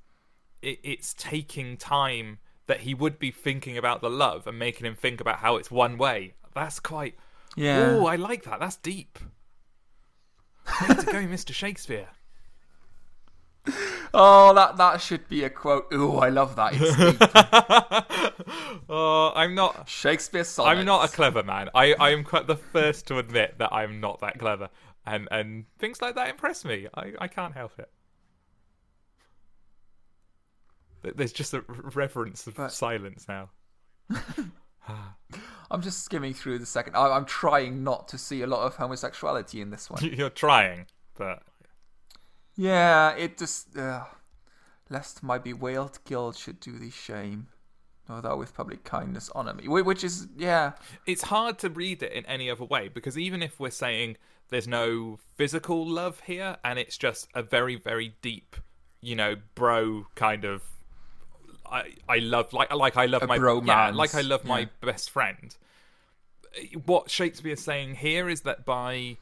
it, 0.62 0.80
it's 0.84 1.16
taking 1.16 1.78
time 1.78 2.38
that 2.68 2.82
he 2.82 2.94
would 2.94 3.18
be 3.18 3.32
thinking 3.32 3.76
about 3.76 4.02
the 4.02 4.10
love 4.10 4.46
and 4.46 4.60
making 4.60 4.86
him 4.86 4.96
think 4.96 5.20
about 5.20 5.38
how 5.38 5.56
it's 5.56 5.72
one 5.72 5.98
way. 5.98 6.34
That's 6.54 6.80
quite. 6.80 7.16
Yeah. 7.56 7.98
Oh, 7.98 8.06
I 8.06 8.18
like 8.18 8.44
that. 8.44 8.60
That's 8.60 8.76
deep. 8.78 9.18
Way 10.88 10.96
to 10.96 11.06
go, 11.06 11.14
Mr. 11.14 11.54
Shakespeare. 11.54 12.08
Oh, 14.16 14.54
that 14.54 14.78
that 14.78 15.02
should 15.02 15.28
be 15.28 15.44
a 15.44 15.50
quote. 15.50 15.88
Ooh, 15.92 16.18
I 16.18 16.30
love 16.30 16.56
that. 16.58 16.74
It's. 16.76 18.44
Oh, 18.90 19.32
I'm 19.36 19.56
not. 19.56 19.90
Shakespeare 19.90 20.44
sonnets. 20.44 20.80
I'm 20.80 20.86
not 20.86 21.10
a 21.10 21.12
clever 21.12 21.42
man. 21.42 21.70
I, 21.74 21.94
I 21.94 22.10
am 22.12 22.24
quite 22.24 22.46
the 22.46 22.56
first 22.58 23.08
to 23.08 23.18
admit 23.18 23.58
that 23.58 23.74
I'm 23.74 24.00
not 24.00 24.20
that 24.20 24.38
clever, 24.38 24.70
and 25.06 25.28
and 25.32 25.66
things 25.80 26.00
like 26.02 26.14
that 26.16 26.30
impress 26.30 26.64
me. 26.64 26.88
I, 26.94 27.14
I 27.18 27.28
can't 27.28 27.54
help 27.56 27.72
it. 27.80 27.90
There's 31.16 31.34
just 31.34 31.54
a 31.54 31.64
reverence 31.68 32.46
of 32.48 32.56
But- 32.56 32.72
silence 32.72 33.28
now. 33.28 33.50
I'm 35.72 35.82
just 35.82 36.04
skimming 36.04 36.34
through 36.34 36.60
the 36.60 36.66
second. 36.66 36.96
I'm 36.96 37.26
trying 37.26 37.84
not 37.84 38.08
to 38.10 38.18
see 38.18 38.42
a 38.42 38.48
lot 38.48 38.66
of 38.66 38.76
homosexuality 38.76 39.60
in 39.62 39.70
this 39.72 39.90
one. 39.90 40.04
You're 40.04 40.30
trying, 40.30 40.86
but 41.16 41.42
Yeah, 42.56 43.16
it 43.16 43.38
just 43.38 43.78
uh, 43.78 44.06
lest 44.90 45.24
my 45.24 45.38
bewailed 45.38 46.00
guild 46.06 46.38
should 46.38 46.60
do 46.60 46.78
thee 46.78 46.92
shame. 46.92 47.48
No, 48.10 48.20
thou 48.20 48.36
with 48.36 48.54
public 48.54 48.84
kindness 48.84 49.32
honour 49.34 49.54
me. 49.54 49.68
Which 49.68 50.04
is 50.04 50.28
yeah, 50.38 50.74
It's 51.06 51.24
hard 51.24 51.58
to 51.60 51.70
read 51.70 52.04
it 52.04 52.12
in 52.12 52.26
any 52.26 52.50
other 52.50 52.66
way 52.66 52.90
because 52.90 53.18
even 53.18 53.42
if 53.42 53.60
we're 53.60 53.72
saying 53.72 54.18
there's 54.50 54.68
no 54.68 55.20
physical 55.36 55.88
love 55.88 56.20
here 56.22 56.58
and 56.64 56.78
it's 56.78 56.98
just 56.98 57.28
a 57.34 57.42
very, 57.42 57.76
very 57.76 58.16
deep, 58.22 58.56
you 59.02 59.16
know, 59.16 59.36
bro 59.56 60.08
kind 60.16 60.46
of. 60.46 60.64
I 61.66 61.94
I 62.10 62.18
love 62.18 62.52
like 62.52 62.74
like 62.74 62.98
I 62.98 63.06
love 63.06 63.24
A 63.24 63.28
my 63.28 63.40
bromance, 63.40 63.68
yeah 63.68 63.90
like 63.92 64.14
I 64.14 64.22
love 64.22 64.44
my 64.44 64.60
yeah. 64.60 64.66
best 64.82 65.10
friend. 65.10 65.56
What 66.86 67.10
Shakespeare's 67.10 67.62
saying 67.62 67.96
here 67.96 68.30
is 68.30 68.42
that 68.42 68.64
by 68.66 69.18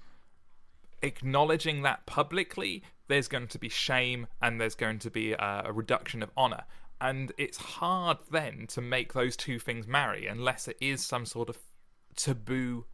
acknowledging 1.01 1.83
that 1.83 2.05
publicly, 2.05 2.83
there's 3.11 3.27
going 3.27 3.47
to 3.47 3.59
be 3.59 3.69
shame 3.69 4.27
and 4.41 4.59
there's 4.59 4.75
going 4.75 4.99
to 4.99 5.11
be 5.11 5.33
a, 5.33 5.63
a 5.65 5.73
reduction 5.73 6.23
of 6.23 6.31
honor. 6.37 6.63
And 6.99 7.31
it's 7.37 7.57
hard 7.57 8.17
then 8.31 8.67
to 8.69 8.81
make 8.81 9.13
those 9.13 9.35
two 9.35 9.59
things 9.59 9.87
marry 9.87 10.27
unless 10.27 10.67
it 10.67 10.77
is 10.79 11.05
some 11.05 11.25
sort 11.25 11.49
of 11.49 11.57
taboo 12.15 12.85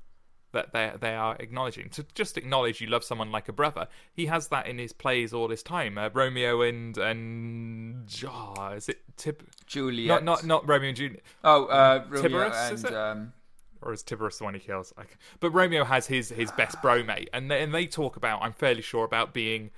that 0.54 0.72
they 0.72 0.92
they 1.00 1.14
are 1.14 1.36
acknowledging. 1.40 1.90
To 1.90 2.06
just 2.16 2.38
acknowledge 2.38 2.82
you 2.82 2.88
love 2.88 3.04
someone 3.04 3.32
like 3.32 3.50
a 3.50 3.54
brother, 3.54 3.88
he 4.14 4.26
has 4.28 4.48
that 4.48 4.66
in 4.66 4.78
his 4.78 4.94
plays 4.94 5.34
all 5.34 5.48
this 5.48 5.62
time. 5.62 5.98
Uh, 5.98 6.10
Romeo 6.14 6.62
and 6.62 6.98
and 6.98 8.24
oh, 8.28 8.72
is 8.76 8.90
it 8.90 9.00
Tib? 9.18 9.44
Juliet. 9.66 10.08
Not 10.08 10.24
not 10.24 10.46
not 10.46 10.68
Romeo 10.68 10.90
and 10.90 10.98
Juliet. 10.98 11.22
Oh, 11.44 11.66
uh, 11.66 12.06
Romeo 12.10 12.30
Tiburus, 12.30 12.72
is 12.72 12.84
and 12.86 12.94
it? 12.94 12.98
um, 12.98 13.34
or 13.82 13.94
is 13.94 14.04
Tiburus 14.04 14.38
the 14.38 14.46
one 14.46 14.54
he 14.54 14.60
kills? 14.60 14.94
But 15.40 15.52
Romeo 15.52 15.84
has 15.84 16.08
his 16.08 16.30
his 16.30 16.52
best 16.54 16.82
bro 16.82 17.04
mate, 17.04 17.30
and 17.34 17.52
they, 17.52 17.62
and 17.62 17.74
they 17.74 17.86
talk 17.86 18.16
about. 18.16 18.42
I'm 18.42 18.54
fairly 18.54 18.82
sure 18.82 19.04
about 19.04 19.34
being 19.34 19.72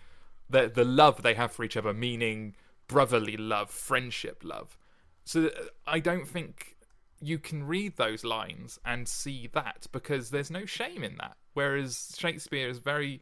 the 0.49 0.69
the 0.73 0.85
love 0.85 1.21
they 1.21 1.33
have 1.33 1.51
for 1.51 1.63
each 1.63 1.77
other, 1.77 1.93
meaning 1.93 2.55
brotherly 2.87 3.37
love, 3.37 3.69
friendship 3.69 4.41
love. 4.43 4.77
So 5.23 5.47
uh, 5.47 5.49
I 5.85 5.99
don't 5.99 6.27
think 6.27 6.77
you 7.21 7.37
can 7.37 7.63
read 7.63 7.97
those 7.97 8.23
lines 8.23 8.79
and 8.85 9.07
see 9.07 9.49
that 9.53 9.87
because 9.91 10.29
there's 10.29 10.49
no 10.49 10.65
shame 10.65 11.03
in 11.03 11.17
that. 11.17 11.37
Whereas 11.53 12.15
Shakespeare 12.17 12.69
is 12.69 12.79
very 12.79 13.21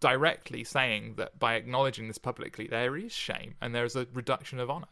directly 0.00 0.64
saying 0.64 1.14
that 1.16 1.38
by 1.38 1.54
acknowledging 1.54 2.08
this 2.08 2.18
publicly, 2.18 2.66
there 2.66 2.96
is 2.96 3.12
shame 3.12 3.54
and 3.60 3.74
there 3.74 3.84
is 3.84 3.94
a 3.94 4.06
reduction 4.12 4.58
of 4.58 4.70
honor. 4.70 4.88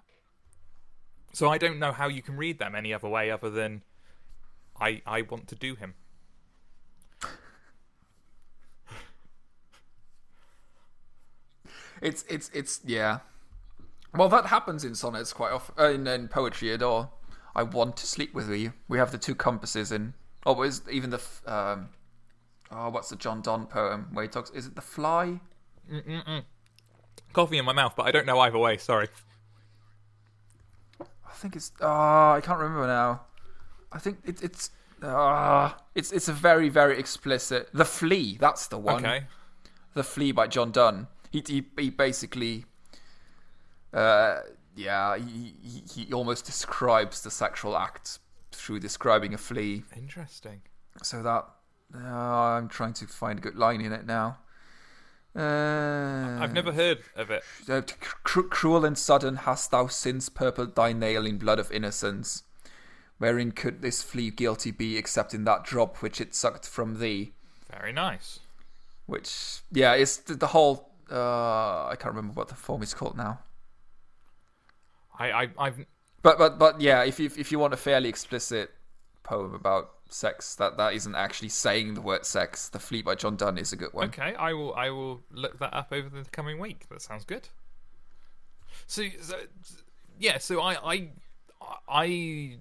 So 1.32 1.48
I 1.48 1.58
don't 1.58 1.78
know 1.78 1.92
how 1.92 2.08
you 2.08 2.22
can 2.22 2.36
read 2.36 2.58
them 2.58 2.74
any 2.74 2.92
other 2.92 3.08
way 3.08 3.30
other 3.30 3.50
than 3.50 3.82
I 4.80 5.02
I 5.06 5.22
want 5.22 5.48
to 5.48 5.54
do 5.54 5.74
him. 5.74 5.94
It's 12.00 12.24
it's 12.28 12.50
it's 12.54 12.80
yeah. 12.84 13.20
Well, 14.14 14.28
that 14.30 14.46
happens 14.46 14.84
in 14.84 14.94
sonnets 14.94 15.32
quite 15.32 15.52
often. 15.52 15.74
Uh, 15.78 15.90
in, 15.90 16.06
in 16.06 16.28
poetry 16.28 16.72
at 16.72 16.82
all. 16.82 17.18
I 17.54 17.62
want 17.62 17.96
to 17.98 18.06
sleep 18.06 18.34
with 18.34 18.48
you. 18.50 18.72
We 18.88 18.98
have 18.98 19.10
the 19.10 19.18
two 19.18 19.34
compasses 19.34 19.90
in. 19.90 20.14
Oh, 20.46 20.62
is 20.62 20.82
even 20.90 21.10
the 21.10 21.20
um, 21.46 21.88
oh, 22.70 22.88
what's 22.90 23.10
the 23.10 23.16
John 23.16 23.42
Donne 23.42 23.66
poem 23.66 24.08
where 24.12 24.22
he 24.22 24.28
talks? 24.28 24.50
Is 24.50 24.66
it 24.66 24.76
the 24.76 24.80
fly? 24.80 25.40
Coffee 27.32 27.58
in 27.58 27.64
my 27.64 27.72
mouth, 27.72 27.94
but 27.96 28.06
I 28.06 28.10
don't 28.10 28.26
know 28.26 28.38
either 28.40 28.58
way. 28.58 28.76
Sorry. 28.76 29.08
I 31.00 31.32
think 31.32 31.56
it's. 31.56 31.72
Oh, 31.80 32.32
I 32.32 32.40
can't 32.42 32.58
remember 32.58 32.86
now. 32.86 33.22
I 33.92 33.98
think 33.98 34.18
it, 34.24 34.42
it's. 34.42 34.70
Uh, 35.02 35.72
it's 35.94 36.12
it's 36.12 36.28
a 36.28 36.32
very 36.32 36.68
very 36.68 36.98
explicit. 36.98 37.68
The 37.72 37.84
flea. 37.84 38.36
That's 38.38 38.68
the 38.68 38.78
one. 38.78 39.04
Okay. 39.04 39.26
The 39.94 40.04
Flea 40.04 40.32
by 40.32 40.46
John 40.46 40.70
Donne. 40.70 41.08
He 41.30 41.42
he, 41.46 41.64
he 41.78 41.90
basically, 41.90 42.64
uh, 43.92 44.40
yeah, 44.76 45.16
he, 45.16 45.54
he 45.62 46.04
he 46.04 46.12
almost 46.12 46.46
describes 46.46 47.22
the 47.22 47.30
sexual 47.30 47.76
act 47.76 48.18
through 48.52 48.80
describing 48.80 49.34
a 49.34 49.38
flea. 49.38 49.84
Interesting. 49.96 50.62
So 51.02 51.22
that 51.22 51.46
uh, 51.94 51.98
I'm 51.98 52.68
trying 52.68 52.94
to 52.94 53.06
find 53.06 53.38
a 53.38 53.42
good 53.42 53.56
line 53.56 53.80
in 53.80 53.92
it 53.92 54.06
now. 54.06 54.38
Uh, 55.36 56.38
I've 56.40 56.52
never 56.54 56.72
heard 56.72 56.98
of 57.14 57.30
it. 57.30 57.44
uh, 57.68 57.82
cru- 58.24 58.48
cruel 58.48 58.84
and 58.84 58.98
sudden 58.98 59.36
hast 59.36 59.70
thou 59.70 59.86
since 59.86 60.28
purpled 60.28 60.74
thy 60.74 60.92
nail 60.92 61.26
in 61.26 61.38
blood 61.38 61.58
of 61.60 61.70
innocence. 61.70 62.42
Wherein 63.18 63.52
could 63.52 63.82
this 63.82 64.02
flea 64.02 64.30
guilty 64.30 64.70
be, 64.70 64.96
except 64.96 65.34
in 65.34 65.44
that 65.44 65.64
drop 65.64 65.98
which 66.02 66.20
it 66.20 66.34
sucked 66.34 66.66
from 66.66 66.98
thee? 66.98 67.32
Very 67.70 67.92
nice. 67.92 68.40
which 69.06 69.60
yeah 69.72 69.92
it's 69.94 70.16
the, 70.16 70.34
the 70.34 70.48
whole 70.48 70.87
uh 71.10 71.86
i 71.86 71.96
can't 71.98 72.14
remember 72.14 72.34
what 72.34 72.48
the 72.48 72.54
form 72.54 72.82
is 72.82 72.94
called 72.94 73.16
now 73.16 73.40
I, 75.18 75.30
I 75.32 75.48
I've 75.58 75.86
but 76.22 76.38
but 76.38 76.58
but 76.58 76.80
yeah 76.80 77.02
if 77.02 77.18
you 77.18 77.30
if 77.36 77.50
you 77.50 77.58
want 77.58 77.74
a 77.74 77.76
fairly 77.76 78.08
explicit 78.08 78.70
poem 79.22 79.54
about 79.54 79.90
sex 80.10 80.54
that 80.54 80.76
that 80.78 80.94
isn't 80.94 81.14
actually 81.14 81.50
saying 81.50 81.94
the 81.94 82.00
word 82.00 82.24
sex 82.24 82.68
the 82.68 82.78
flea 82.78 83.02
by 83.02 83.14
john 83.14 83.36
donne 83.36 83.58
is 83.58 83.72
a 83.72 83.76
good 83.76 83.92
one 83.92 84.08
okay. 84.08 84.34
I 84.36 84.52
will 84.52 84.74
I 84.74 84.90
will 84.90 85.22
look 85.30 85.58
that 85.58 85.74
up 85.74 85.88
over 85.92 86.08
the 86.08 86.28
coming 86.30 86.58
week. 86.58 86.86
That 86.88 87.02
sounds 87.02 87.24
good. 87.24 87.48
So, 88.86 89.04
so 89.20 89.36
yeah. 90.18 90.38
So 90.38 90.60
I 90.60 90.94
I 90.94 91.08
I 91.88 92.58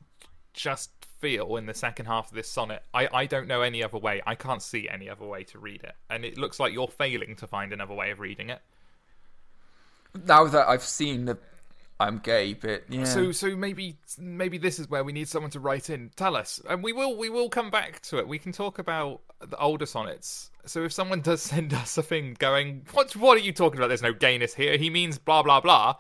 just 0.53 0.91
feel 1.19 1.55
in 1.57 1.65
the 1.65 1.74
second 1.74 2.05
half 2.07 2.29
of 2.29 2.36
this 2.36 2.47
sonnet, 2.50 2.83
I 2.93 3.07
I 3.13 3.25
don't 3.25 3.47
know 3.47 3.62
any 3.62 3.83
other 3.83 3.97
way. 3.97 4.21
I 4.25 4.36
can't 4.36 4.62
see 4.62 4.88
any 4.89 5.09
other 5.09 5.25
way 5.25 5.43
to 5.45 5.59
read 5.59 5.83
it, 5.83 5.95
and 6.09 6.25
it 6.25 6.38
looks 6.38 6.59
like 6.59 6.74
you're 6.74 6.88
failing 6.88 7.36
to 7.38 7.47
find 7.47 7.74
another 7.74 7.93
way 7.93 8.12
of 8.12 8.19
reading 8.19 8.50
it. 8.50 8.62
now 10.25 10.45
that 10.45 10.67
i've 10.67 10.83
seen 10.83 11.25
the 11.25 11.38
i'm 12.00 12.17
gay 12.19 12.53
bit 12.53 12.86
yeah 12.89 13.03
So 13.03 13.31
so 13.31 13.55
maybe 13.55 13.97
maybe 14.17 14.57
this 14.57 14.79
is 14.79 14.89
where 14.89 15.03
we 15.03 15.13
need 15.13 15.27
someone 15.27 15.51
to 15.51 15.59
write 15.59 15.89
in. 15.89 16.12
Tell 16.15 16.36
us, 16.36 16.62
and 16.69 16.83
we 16.83 16.93
will 16.93 17.17
we 17.17 17.29
will 17.29 17.50
come 17.50 17.69
back 17.69 18.01
to 18.03 18.17
it. 18.19 18.27
We 18.27 18.39
can 18.39 18.51
talk 18.51 18.79
about 18.79 19.21
the 19.39 19.57
older 19.57 19.86
sonnets. 19.86 20.51
So 20.65 20.83
if 20.83 20.93
someone 20.93 21.21
does 21.21 21.41
send 21.53 21.74
us 21.74 21.97
a 21.97 22.03
thing 22.03 22.36
going, 22.39 22.86
what 22.93 23.15
what 23.15 23.36
are 23.38 23.41
you 23.41 23.51
talking 23.51 23.79
about? 23.79 23.88
There's 23.88 24.01
no 24.01 24.13
gayness 24.13 24.53
here. 24.53 24.77
He 24.77 24.89
means 24.89 25.17
blah 25.17 25.43
blah 25.43 25.59
blah. 25.62 25.95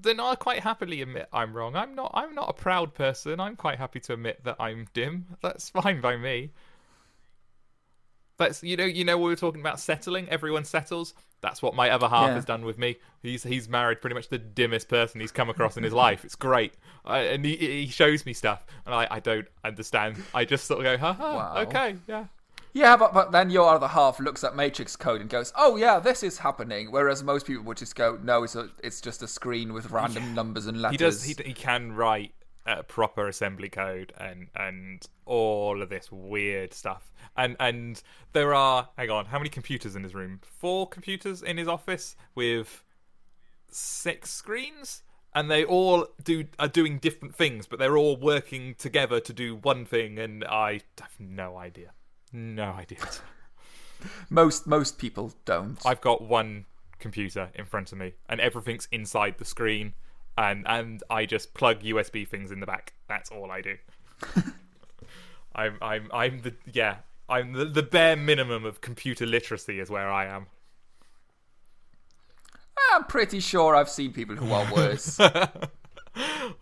Then 0.00 0.18
I'll 0.20 0.36
quite 0.36 0.60
happily 0.60 1.02
admit 1.02 1.28
I'm 1.32 1.54
wrong. 1.56 1.76
I'm 1.76 1.94
not 1.94 2.10
I'm 2.14 2.34
not 2.34 2.48
a 2.50 2.52
proud 2.52 2.94
person. 2.94 3.40
I'm 3.40 3.56
quite 3.56 3.78
happy 3.78 4.00
to 4.00 4.14
admit 4.14 4.42
that 4.44 4.56
I'm 4.58 4.86
dim. 4.92 5.26
That's 5.42 5.68
fine 5.70 6.00
by 6.00 6.16
me. 6.16 6.50
That's 8.36 8.64
you 8.64 8.76
know 8.76 8.84
you 8.84 9.04
know 9.04 9.16
we 9.16 9.24
were 9.30 9.36
talking 9.36 9.60
about 9.60 9.78
settling. 9.78 10.28
Everyone 10.28 10.64
settles. 10.64 11.14
That's 11.40 11.62
what 11.62 11.74
my 11.76 11.90
other 11.90 12.08
half 12.08 12.28
Yeah. 12.28 12.34
has 12.34 12.44
done 12.44 12.64
with 12.64 12.78
me. 12.78 12.96
He's 13.22 13.44
he's 13.44 13.68
married 13.68 14.00
pretty 14.00 14.14
much 14.14 14.28
the 14.28 14.38
dimmest 14.38 14.88
person 14.88 15.20
he's 15.20 15.30
come 15.30 15.48
across 15.48 15.76
in 15.76 15.84
his 15.84 15.92
life. 15.92 16.24
It's 16.24 16.34
great, 16.34 16.74
I, 17.04 17.18
and 17.20 17.44
he 17.44 17.56
he 17.56 17.86
shows 17.86 18.26
me 18.26 18.32
stuff, 18.32 18.64
and 18.86 18.94
I 18.94 19.06
I 19.10 19.20
don't 19.20 19.46
understand. 19.62 20.16
I 20.34 20.44
just 20.44 20.64
sort 20.66 20.80
of 20.80 20.84
go, 20.84 20.96
ha 20.98 21.12
ha, 21.12 21.36
Wow. 21.36 21.62
okay, 21.62 21.96
yeah. 22.08 22.24
Yeah 22.74 22.96
but, 22.96 23.14
but 23.14 23.32
then 23.32 23.48
your 23.48 23.70
other 23.74 23.88
half 23.88 24.20
looks 24.20 24.44
at 24.44 24.54
matrix 24.54 24.94
code 24.96 25.22
and 25.22 25.30
goes 25.30 25.52
oh 25.56 25.76
yeah 25.76 25.98
this 25.98 26.22
is 26.22 26.38
happening 26.38 26.92
whereas 26.92 27.22
most 27.22 27.46
people 27.46 27.64
would 27.64 27.78
just 27.78 27.96
go 27.96 28.18
no 28.22 28.42
it's 28.42 28.54
a, 28.54 28.68
it's 28.82 29.00
just 29.00 29.22
a 29.22 29.28
screen 29.28 29.72
with 29.72 29.90
random 29.90 30.34
numbers 30.34 30.66
and 30.66 30.82
letters 30.82 30.92
He 30.92 30.98
does. 30.98 31.24
He 31.24 31.36
he 31.46 31.54
can 31.54 31.92
write 31.92 32.34
uh, 32.66 32.82
proper 32.82 33.28
assembly 33.28 33.68
code 33.68 34.12
and 34.18 34.48
and 34.54 35.06
all 35.26 35.82
of 35.82 35.88
this 35.88 36.10
weird 36.10 36.72
stuff. 36.72 37.12
And 37.36 37.56
and 37.60 38.02
there 38.32 38.54
are 38.54 38.88
hang 38.96 39.10
on, 39.10 39.26
how 39.26 39.38
many 39.38 39.50
computers 39.50 39.96
in 39.96 40.02
his 40.02 40.14
room? 40.14 40.40
Four 40.42 40.88
computers 40.88 41.42
in 41.42 41.58
his 41.58 41.68
office 41.68 42.16
with 42.34 42.82
six 43.70 44.30
screens, 44.30 45.02
and 45.34 45.50
they 45.50 45.64
all 45.64 46.06
do 46.22 46.44
are 46.58 46.68
doing 46.68 46.98
different 46.98 47.34
things, 47.34 47.66
but 47.66 47.78
they're 47.78 47.96
all 47.96 48.16
working 48.16 48.74
together 48.76 49.20
to 49.20 49.32
do 49.32 49.56
one 49.56 49.84
thing. 49.84 50.18
And 50.18 50.44
I 50.44 50.80
have 51.00 51.18
no 51.18 51.56
idea, 51.56 51.90
no 52.34 52.72
idea. 52.72 52.98
most 54.28 54.66
most 54.66 54.98
people 54.98 55.32
don't 55.44 55.78
I've 55.86 56.00
got 56.00 56.20
one 56.22 56.66
computer 56.98 57.50
in 57.54 57.64
front 57.64 57.92
of 57.92 57.98
me, 57.98 58.14
and 58.28 58.40
everything's 58.40 58.88
inside 58.90 59.36
the 59.38 59.44
screen, 59.44 59.94
and 60.36 60.64
and 60.66 61.02
I 61.08 61.26
just 61.26 61.54
plug 61.54 61.82
USB 61.82 62.26
things 62.26 62.50
in 62.50 62.60
the 62.60 62.66
back. 62.66 62.94
That's 63.08 63.30
all 63.30 63.50
I 63.50 63.60
do. 63.60 63.76
I'm 65.54 65.78
I'm 65.80 66.10
I'm 66.12 66.40
the 66.40 66.54
yeah. 66.72 66.96
I'm 67.28 67.52
the, 67.52 67.64
the 67.64 67.82
bare 67.82 68.16
minimum 68.16 68.66
of 68.66 68.80
computer 68.82 69.24
literacy 69.24 69.80
is 69.80 69.88
where 69.88 70.10
I 70.10 70.26
am. 70.26 70.46
I'm 72.92 73.04
pretty 73.04 73.40
sure 73.40 73.74
I've 73.74 73.88
seen 73.88 74.12
people 74.12 74.36
who 74.36 74.52
are 74.52 74.72
worse. 74.74 75.18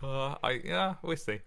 Uh, 0.01 0.35
I 0.43 0.61
yeah, 0.65 0.95
we'll 1.03 1.15
see. 1.15 1.39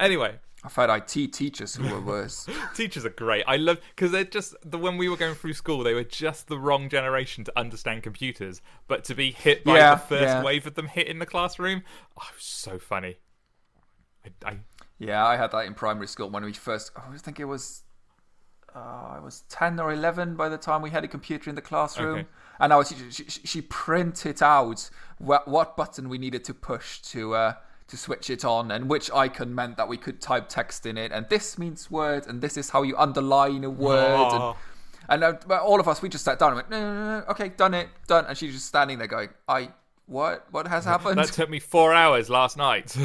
Anyway, 0.00 0.34
I've 0.64 0.74
had 0.74 0.88
IT 0.90 1.32
teachers 1.34 1.74
who 1.76 1.86
were 1.86 2.00
worse. 2.00 2.48
teachers 2.74 3.04
are 3.04 3.10
great. 3.10 3.44
I 3.46 3.56
love 3.56 3.78
because 3.94 4.12
they're 4.12 4.24
just 4.24 4.54
the 4.64 4.78
when 4.78 4.96
we 4.96 5.08
were 5.08 5.16
going 5.16 5.34
through 5.34 5.52
school, 5.54 5.84
they 5.84 5.94
were 5.94 6.04
just 6.04 6.48
the 6.48 6.58
wrong 6.58 6.88
generation 6.88 7.44
to 7.44 7.52
understand 7.58 8.02
computers, 8.02 8.62
but 8.88 9.04
to 9.04 9.14
be 9.14 9.30
hit 9.30 9.64
by 9.64 9.78
Yeah, 9.78 9.90
the 9.90 9.96
first 9.96 10.38
yeah. 10.38 10.42
wave 10.42 10.66
of 10.66 10.74
them 10.74 10.88
hit 10.88 11.06
in 11.06 11.18
the 11.18 11.26
classroom, 11.26 11.82
oh, 12.18 12.28
it 12.30 12.36
was 12.36 12.44
so 12.44 12.78
funny. 12.78 13.16
I, 14.24 14.50
I 14.50 14.56
yeah, 14.98 15.26
I 15.26 15.36
had 15.36 15.50
that 15.52 15.66
in 15.66 15.74
primary 15.74 16.06
school 16.06 16.30
when 16.30 16.44
we 16.44 16.52
first. 16.52 16.90
I 16.96 17.16
think 17.18 17.38
it 17.40 17.44
was. 17.46 17.82
uh, 18.74 18.78
I 19.16 19.20
was 19.20 19.42
10 19.48 19.78
or 19.80 19.92
11 19.92 20.36
by 20.36 20.48
the 20.48 20.58
time 20.58 20.82
we 20.82 20.90
had 20.90 21.04
a 21.04 21.08
computer 21.08 21.48
in 21.50 21.56
the 21.56 21.62
classroom. 21.62 22.20
Okay. 22.20 22.28
And 22.60 22.72
I 22.72 22.76
was, 22.76 22.88
she, 23.10 23.24
she, 23.24 23.40
she 23.46 23.62
printed 23.62 24.42
out 24.42 24.90
what, 25.18 25.46
what 25.48 25.76
button 25.76 26.08
we 26.08 26.18
needed 26.18 26.44
to 26.44 26.54
push 26.54 27.00
to 27.02 27.34
uh, 27.34 27.54
to 27.88 27.96
switch 27.96 28.30
it 28.30 28.44
on 28.44 28.70
and 28.70 28.88
which 28.88 29.10
icon 29.12 29.54
meant 29.54 29.76
that 29.76 29.88
we 29.88 29.96
could 29.96 30.20
type 30.20 30.48
text 30.48 30.86
in 30.86 30.96
it. 30.96 31.12
And 31.12 31.28
this 31.28 31.58
means 31.58 31.90
word, 31.90 32.26
and 32.26 32.40
this 32.40 32.56
is 32.56 32.70
how 32.70 32.82
you 32.82 32.96
underline 32.96 33.62
a 33.64 33.70
word. 33.70 34.16
Oh. 34.32 34.56
And, 35.08 35.22
and 35.22 35.38
uh, 35.50 35.62
all 35.62 35.80
of 35.80 35.86
us, 35.88 36.00
we 36.00 36.08
just 36.08 36.24
sat 36.24 36.38
down 36.38 36.48
and 36.48 36.56
went, 36.56 36.70
no, 36.70 36.80
no, 36.80 36.94
no, 36.94 37.20
no, 37.20 37.26
okay, 37.26 37.48
done 37.50 37.74
it, 37.74 37.88
done. 38.06 38.24
And 38.26 38.38
she's 38.38 38.54
just 38.54 38.66
standing 38.66 38.98
there 38.98 39.06
going, 39.06 39.28
I, 39.46 39.68
what? 40.06 40.46
What 40.50 40.66
has 40.66 40.84
happened? 40.86 41.18
That 41.18 41.28
took 41.28 41.50
me 41.50 41.60
four 41.60 41.92
hours 41.92 42.30
last 42.30 42.56
night. 42.56 42.88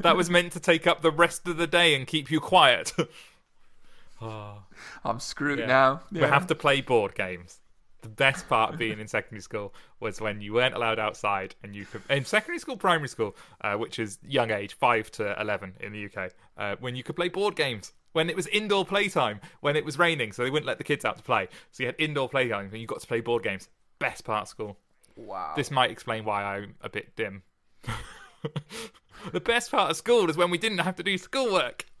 that 0.00 0.16
was 0.16 0.28
meant 0.28 0.52
to 0.52 0.60
take 0.60 0.86
up 0.86 1.00
the 1.00 1.10
rest 1.10 1.48
of 1.48 1.56
the 1.56 1.66
day 1.66 1.94
and 1.94 2.06
keep 2.06 2.30
you 2.30 2.40
quiet. 2.40 2.92
I'm 4.20 5.18
screwed 5.20 5.58
Yeah. 5.58 5.66
now. 5.66 6.00
We 6.12 6.20
have 6.20 6.46
to 6.48 6.54
play 6.54 6.80
board 6.80 7.14
games. 7.14 7.58
The 8.02 8.08
best 8.08 8.48
part 8.48 8.72
of 8.72 8.80
being 8.80 8.98
in 8.98 9.06
secondary 9.06 9.42
school 9.42 9.72
was 10.00 10.20
when 10.20 10.40
you 10.40 10.52
weren't 10.52 10.74
allowed 10.74 10.98
outside 10.98 11.54
and 11.62 11.74
you 11.74 11.86
could 11.86 12.02
in 12.10 12.24
secondary 12.24 12.58
school, 12.58 12.76
primary 12.76 13.08
school, 13.08 13.36
uh, 13.60 13.74
which 13.74 14.00
is 14.00 14.18
young 14.26 14.50
age, 14.50 14.74
five 14.74 15.08
to 15.12 15.40
eleven 15.40 15.74
in 15.78 15.92
the 15.92 16.06
UK, 16.06 16.32
uh, 16.58 16.74
when 16.80 16.96
you 16.96 17.04
could 17.04 17.14
play 17.14 17.28
board 17.28 17.54
games. 17.54 17.92
When 18.12 18.28
it 18.28 18.36
was 18.36 18.46
indoor 18.48 18.84
playtime, 18.84 19.40
when 19.60 19.74
it 19.74 19.86
was 19.86 19.98
raining, 19.98 20.32
so 20.32 20.44
they 20.44 20.50
wouldn't 20.50 20.66
let 20.66 20.76
the 20.76 20.84
kids 20.84 21.04
out 21.04 21.16
to 21.16 21.22
play. 21.22 21.48
So 21.70 21.84
you 21.84 21.86
had 21.86 21.94
indoor 21.98 22.28
playtime 22.28 22.68
and 22.70 22.78
you 22.78 22.86
got 22.86 23.00
to 23.00 23.06
play 23.06 23.20
board 23.20 23.42
games. 23.42 23.68
Best 24.00 24.24
part 24.24 24.42
of 24.42 24.48
school. 24.48 24.76
Wow. 25.16 25.54
This 25.56 25.70
might 25.70 25.90
explain 25.90 26.24
why 26.24 26.42
I'm 26.42 26.74
a 26.82 26.90
bit 26.90 27.16
dim. 27.16 27.42
the 29.32 29.40
best 29.40 29.70
part 29.70 29.90
of 29.90 29.96
school 29.96 30.28
is 30.28 30.36
when 30.36 30.50
we 30.50 30.58
didn't 30.58 30.78
have 30.78 30.96
to 30.96 31.02
do 31.02 31.16
schoolwork. 31.16 31.86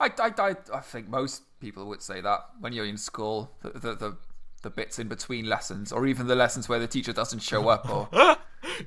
I, 0.00 0.10
I, 0.18 0.30
I, 0.38 0.56
I 0.74 0.80
think 0.80 1.08
most 1.08 1.42
people 1.60 1.86
would 1.86 2.02
say 2.02 2.20
that 2.20 2.40
when 2.60 2.72
you're 2.72 2.84
in 2.86 2.98
school, 2.98 3.50
the, 3.62 3.70
the, 3.70 3.94
the, 3.94 4.16
the 4.62 4.70
bits 4.70 4.98
in 4.98 5.08
between 5.08 5.46
lessons, 5.48 5.92
or 5.92 6.06
even 6.06 6.26
the 6.26 6.34
lessons 6.34 6.68
where 6.68 6.78
the 6.78 6.86
teacher 6.86 7.12
doesn't 7.12 7.40
show 7.40 7.68
up 7.68 7.88
or 7.88 8.08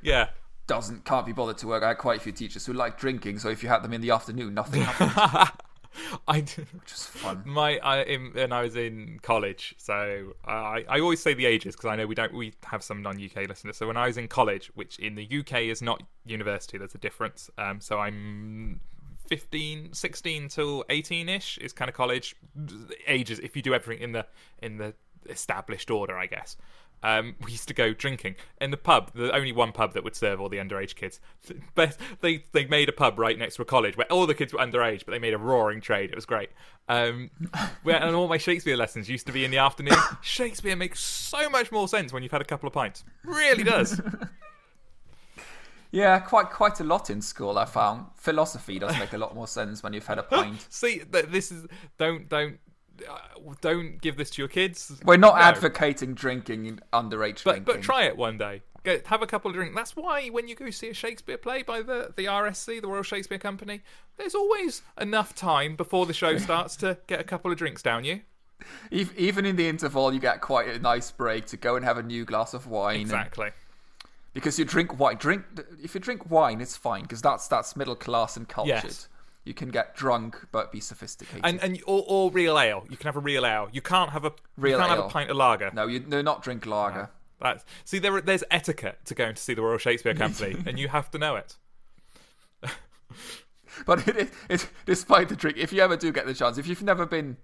Yeah. 0.01 0.29
doesn't 0.67 1.05
can't 1.05 1.25
be 1.25 1.31
bothered 1.31 1.57
to 1.59 1.67
work. 1.67 1.83
I 1.83 1.89
had 1.89 1.97
quite 1.97 2.19
a 2.19 2.23
few 2.23 2.31
teachers 2.31 2.65
who 2.65 2.73
like 2.73 2.99
drinking, 2.99 3.39
so 3.39 3.49
if 3.49 3.63
you 3.63 3.69
had 3.69 3.81
them 3.83 3.93
in 3.93 4.01
the 4.01 4.11
afternoon, 4.11 4.53
nothing 4.53 4.81
happened, 4.83 5.51
I 6.27 6.41
d- 6.41 6.63
which 6.79 6.91
is 6.91 7.05
fun. 7.05 7.41
my 7.45 7.79
I 7.79 8.03
in, 8.03 8.31
when 8.33 8.51
I 8.53 8.61
was 8.61 8.75
in 8.75 9.19
college, 9.23 9.73
so 9.79 10.33
I 10.45 10.85
I 10.87 10.99
always 10.99 11.21
say 11.21 11.33
the 11.33 11.47
ages 11.47 11.75
because 11.75 11.89
I 11.89 11.95
know 11.95 12.05
we 12.05 12.13
don't 12.15 12.33
we 12.33 12.53
have 12.65 12.83
some 12.83 13.01
non 13.01 13.15
UK 13.23 13.47
listeners. 13.47 13.77
So 13.77 13.87
when 13.87 13.97
I 13.97 14.05
was 14.05 14.17
in 14.17 14.27
college, 14.27 14.69
which 14.75 14.99
in 14.99 15.15
the 15.15 15.27
UK 15.39 15.61
is 15.63 15.81
not 15.81 16.03
university, 16.25 16.77
there's 16.77 16.93
a 16.93 16.99
difference. 16.99 17.49
Um, 17.57 17.81
so 17.81 17.97
I'm 17.99 18.79
15, 19.29 19.93
16 19.93 20.49
till 20.49 20.83
18 20.89 21.29
ish 21.29 21.57
is 21.59 21.71
kind 21.71 21.87
of 21.87 21.95
college 21.95 22.35
ages 23.07 23.39
if 23.39 23.55
you 23.55 23.61
do 23.61 23.73
everything 23.75 24.03
in 24.03 24.11
the 24.11 24.25
in 24.61 24.77
the 24.77 24.93
established 25.29 25.91
order, 25.91 26.17
I 26.17 26.25
guess. 26.25 26.57
Um, 27.01 27.35
we 27.45 27.51
used 27.51 27.67
to 27.67 27.75
go 27.75 27.93
drinking 27.93 28.35
in 28.59 28.71
the 28.71 28.77
pub. 28.77 29.11
The 29.13 29.33
only 29.33 29.51
one 29.51 29.71
pub 29.71 29.93
that 29.93 30.03
would 30.03 30.15
serve 30.15 30.41
all 30.41 30.49
the 30.49 30.57
underage 30.57 30.95
kids. 30.95 31.19
But 31.75 31.95
they 32.21 32.45
they 32.51 32.65
made 32.65 32.89
a 32.89 32.91
pub 32.91 33.19
right 33.19 33.37
next 33.37 33.55
to 33.57 33.61
a 33.61 33.65
college 33.65 33.95
where 33.95 34.11
all 34.11 34.25
the 34.25 34.33
kids 34.33 34.51
were 34.51 34.59
underage, 34.59 35.05
but 35.05 35.11
they 35.11 35.19
made 35.19 35.35
a 35.35 35.37
roaring 35.37 35.79
trade. 35.79 36.09
It 36.09 36.15
was 36.15 36.25
great. 36.25 36.49
Um, 36.87 37.29
where, 37.83 38.01
and 38.01 38.15
all 38.15 38.27
my 38.27 38.37
Shakespeare 38.37 38.75
lessons 38.75 39.07
used 39.07 39.27
to 39.27 39.31
be 39.31 39.45
in 39.45 39.51
the 39.51 39.59
afternoon. 39.59 39.95
Shakespeare 40.21 40.75
makes 40.75 40.99
so 40.99 41.49
much 41.49 41.71
more 41.71 41.87
sense 41.87 42.11
when 42.11 42.23
you've 42.23 42.31
had 42.31 42.41
a 42.41 42.45
couple 42.45 42.65
of 42.65 42.73
pints. 42.73 43.03
Really 43.23 43.63
does. 43.63 44.01
Yeah, 45.91 46.19
quite 46.19 46.51
quite 46.51 46.79
a 46.79 46.83
lot 46.83 47.09
in 47.09 47.21
school. 47.21 47.57
I 47.57 47.65
found 47.65 48.05
philosophy 48.15 48.77
does 48.79 48.97
make 48.99 49.13
a 49.13 49.17
lot 49.17 49.33
more 49.33 49.47
sense 49.47 49.81
when 49.81 49.93
you've 49.93 50.05
had 50.07 50.19
a 50.19 50.23
pint. 50.35 50.65
See, 50.69 50.99
this 50.99 51.51
is 51.51 51.65
don't 51.97 52.29
don't 52.29 52.59
uh, 53.09 53.17
don't 53.61 53.99
give 54.01 54.15
this 54.17 54.29
to 54.31 54.41
your 54.41 54.49
kids. 54.49 55.01
We're 55.03 55.17
not 55.17 55.35
No. 55.35 55.41
advocating 55.41 56.13
drinking 56.13 56.79
underage 56.93 57.43
But 57.43 57.63
drinking. 57.63 57.63
but 57.65 57.81
try 57.81 58.03
it 58.03 58.17
one 58.17 58.37
day. 58.37 58.61
Go, 58.83 58.97
have 59.05 59.21
a 59.21 59.27
couple 59.27 59.49
of 59.51 59.55
drinks. 59.55 59.75
That's 59.75 59.95
why 59.95 60.27
when 60.27 60.47
you 60.47 60.55
go 60.55 60.69
see 60.69 60.89
a 60.89 60.93
Shakespeare 60.93 61.37
play 61.37 61.63
by 61.63 61.81
the 61.81 62.13
the 62.15 62.25
RSC, 62.25 62.81
the 62.81 62.87
Royal 62.87 63.03
Shakespeare 63.03 63.39
Company, 63.39 63.81
there's 64.17 64.35
always 64.35 64.83
enough 65.01 65.33
time 65.33 65.75
before 65.75 66.05
the 66.05 66.13
show 66.13 66.37
starts 66.47 66.75
to 66.77 66.97
get 67.07 67.19
a 67.19 67.23
couple 67.23 67.51
of 67.51 67.57
drinks 67.57 67.81
down 67.81 68.03
you. 68.05 68.21
Even 68.91 69.45
in 69.45 69.55
the 69.55 69.67
interval, 69.67 70.13
you 70.13 70.19
get 70.19 70.41
quite 70.41 70.67
a 70.67 70.77
nice 70.79 71.09
break 71.11 71.45
to 71.47 71.57
go 71.57 71.75
and 71.77 71.85
have 71.85 71.97
a 71.97 72.03
new 72.03 72.25
glass 72.25 72.53
of 72.53 72.67
wine. 72.67 72.95
and- 72.97 73.01
Exactly. 73.03 73.49
Because 74.33 74.57
you 74.59 74.65
drink 74.65 74.99
wine. 74.99 75.17
Drink 75.17 75.43
if 75.83 75.93
you 75.95 76.01
drink 76.01 76.29
wine, 76.29 76.61
it's 76.61 76.77
fine 76.77 77.03
because 77.03 77.21
that's 77.21 77.47
that's 77.47 77.75
middle 77.75 77.95
class 77.95 78.37
and 78.37 78.47
cultured. 78.47 78.83
Yes. 78.83 79.07
You 79.45 79.53
can 79.53 79.69
get 79.69 79.95
drunk 79.95 80.37
but 80.51 80.71
be 80.71 80.79
sophisticated. 80.79 81.41
And 81.43 81.61
and 81.63 81.81
or, 81.87 82.03
or 82.07 82.29
real 82.31 82.59
ale. 82.59 82.85
You 82.89 82.97
can 82.97 83.05
have 83.07 83.15
a 83.15 83.21
real 83.21 83.45
ale. 83.45 83.69
You 83.71 83.81
can't 83.81 84.11
have 84.11 84.25
a 84.25 84.33
Real 84.57 84.73
you 84.73 84.77
can't 84.77 84.89
have 84.89 85.05
a 85.05 85.09
pint 85.09 85.29
of 85.31 85.37
lager. 85.37 85.71
no, 85.73 85.87
you 85.87 85.99
do 85.99 86.21
not 86.21 86.43
drink 86.43 86.65
lager. 86.65 87.09
That's 87.41 87.63
see 87.85 87.99
there 87.99 88.19
there's 88.21 88.43
etiquette 88.51 88.99
to 89.05 89.15
going 89.15 89.35
to 89.35 89.41
see 89.41 89.53
the 89.53 89.61
Royal 89.61 89.77
Shakespeare 89.77 90.13
Company, 90.13 90.57
and 90.65 90.77
you 90.77 90.89
have 90.89 91.09
to 91.11 91.17
know 91.17 91.35
it. 91.35 91.55
But 93.85 94.07
it, 94.07 94.17
it, 94.17 94.29
it, 94.49 94.69
despite 94.85 95.29
the 95.29 95.35
drink, 95.37 95.57
if 95.57 95.71
you 95.71 95.81
ever 95.81 95.95
do 95.95 96.11
get 96.11 96.25
the 96.25 96.33
chance, 96.33 96.57
if 96.57 96.67
you've 96.67 96.83
never 96.83 97.05
been 97.05 97.37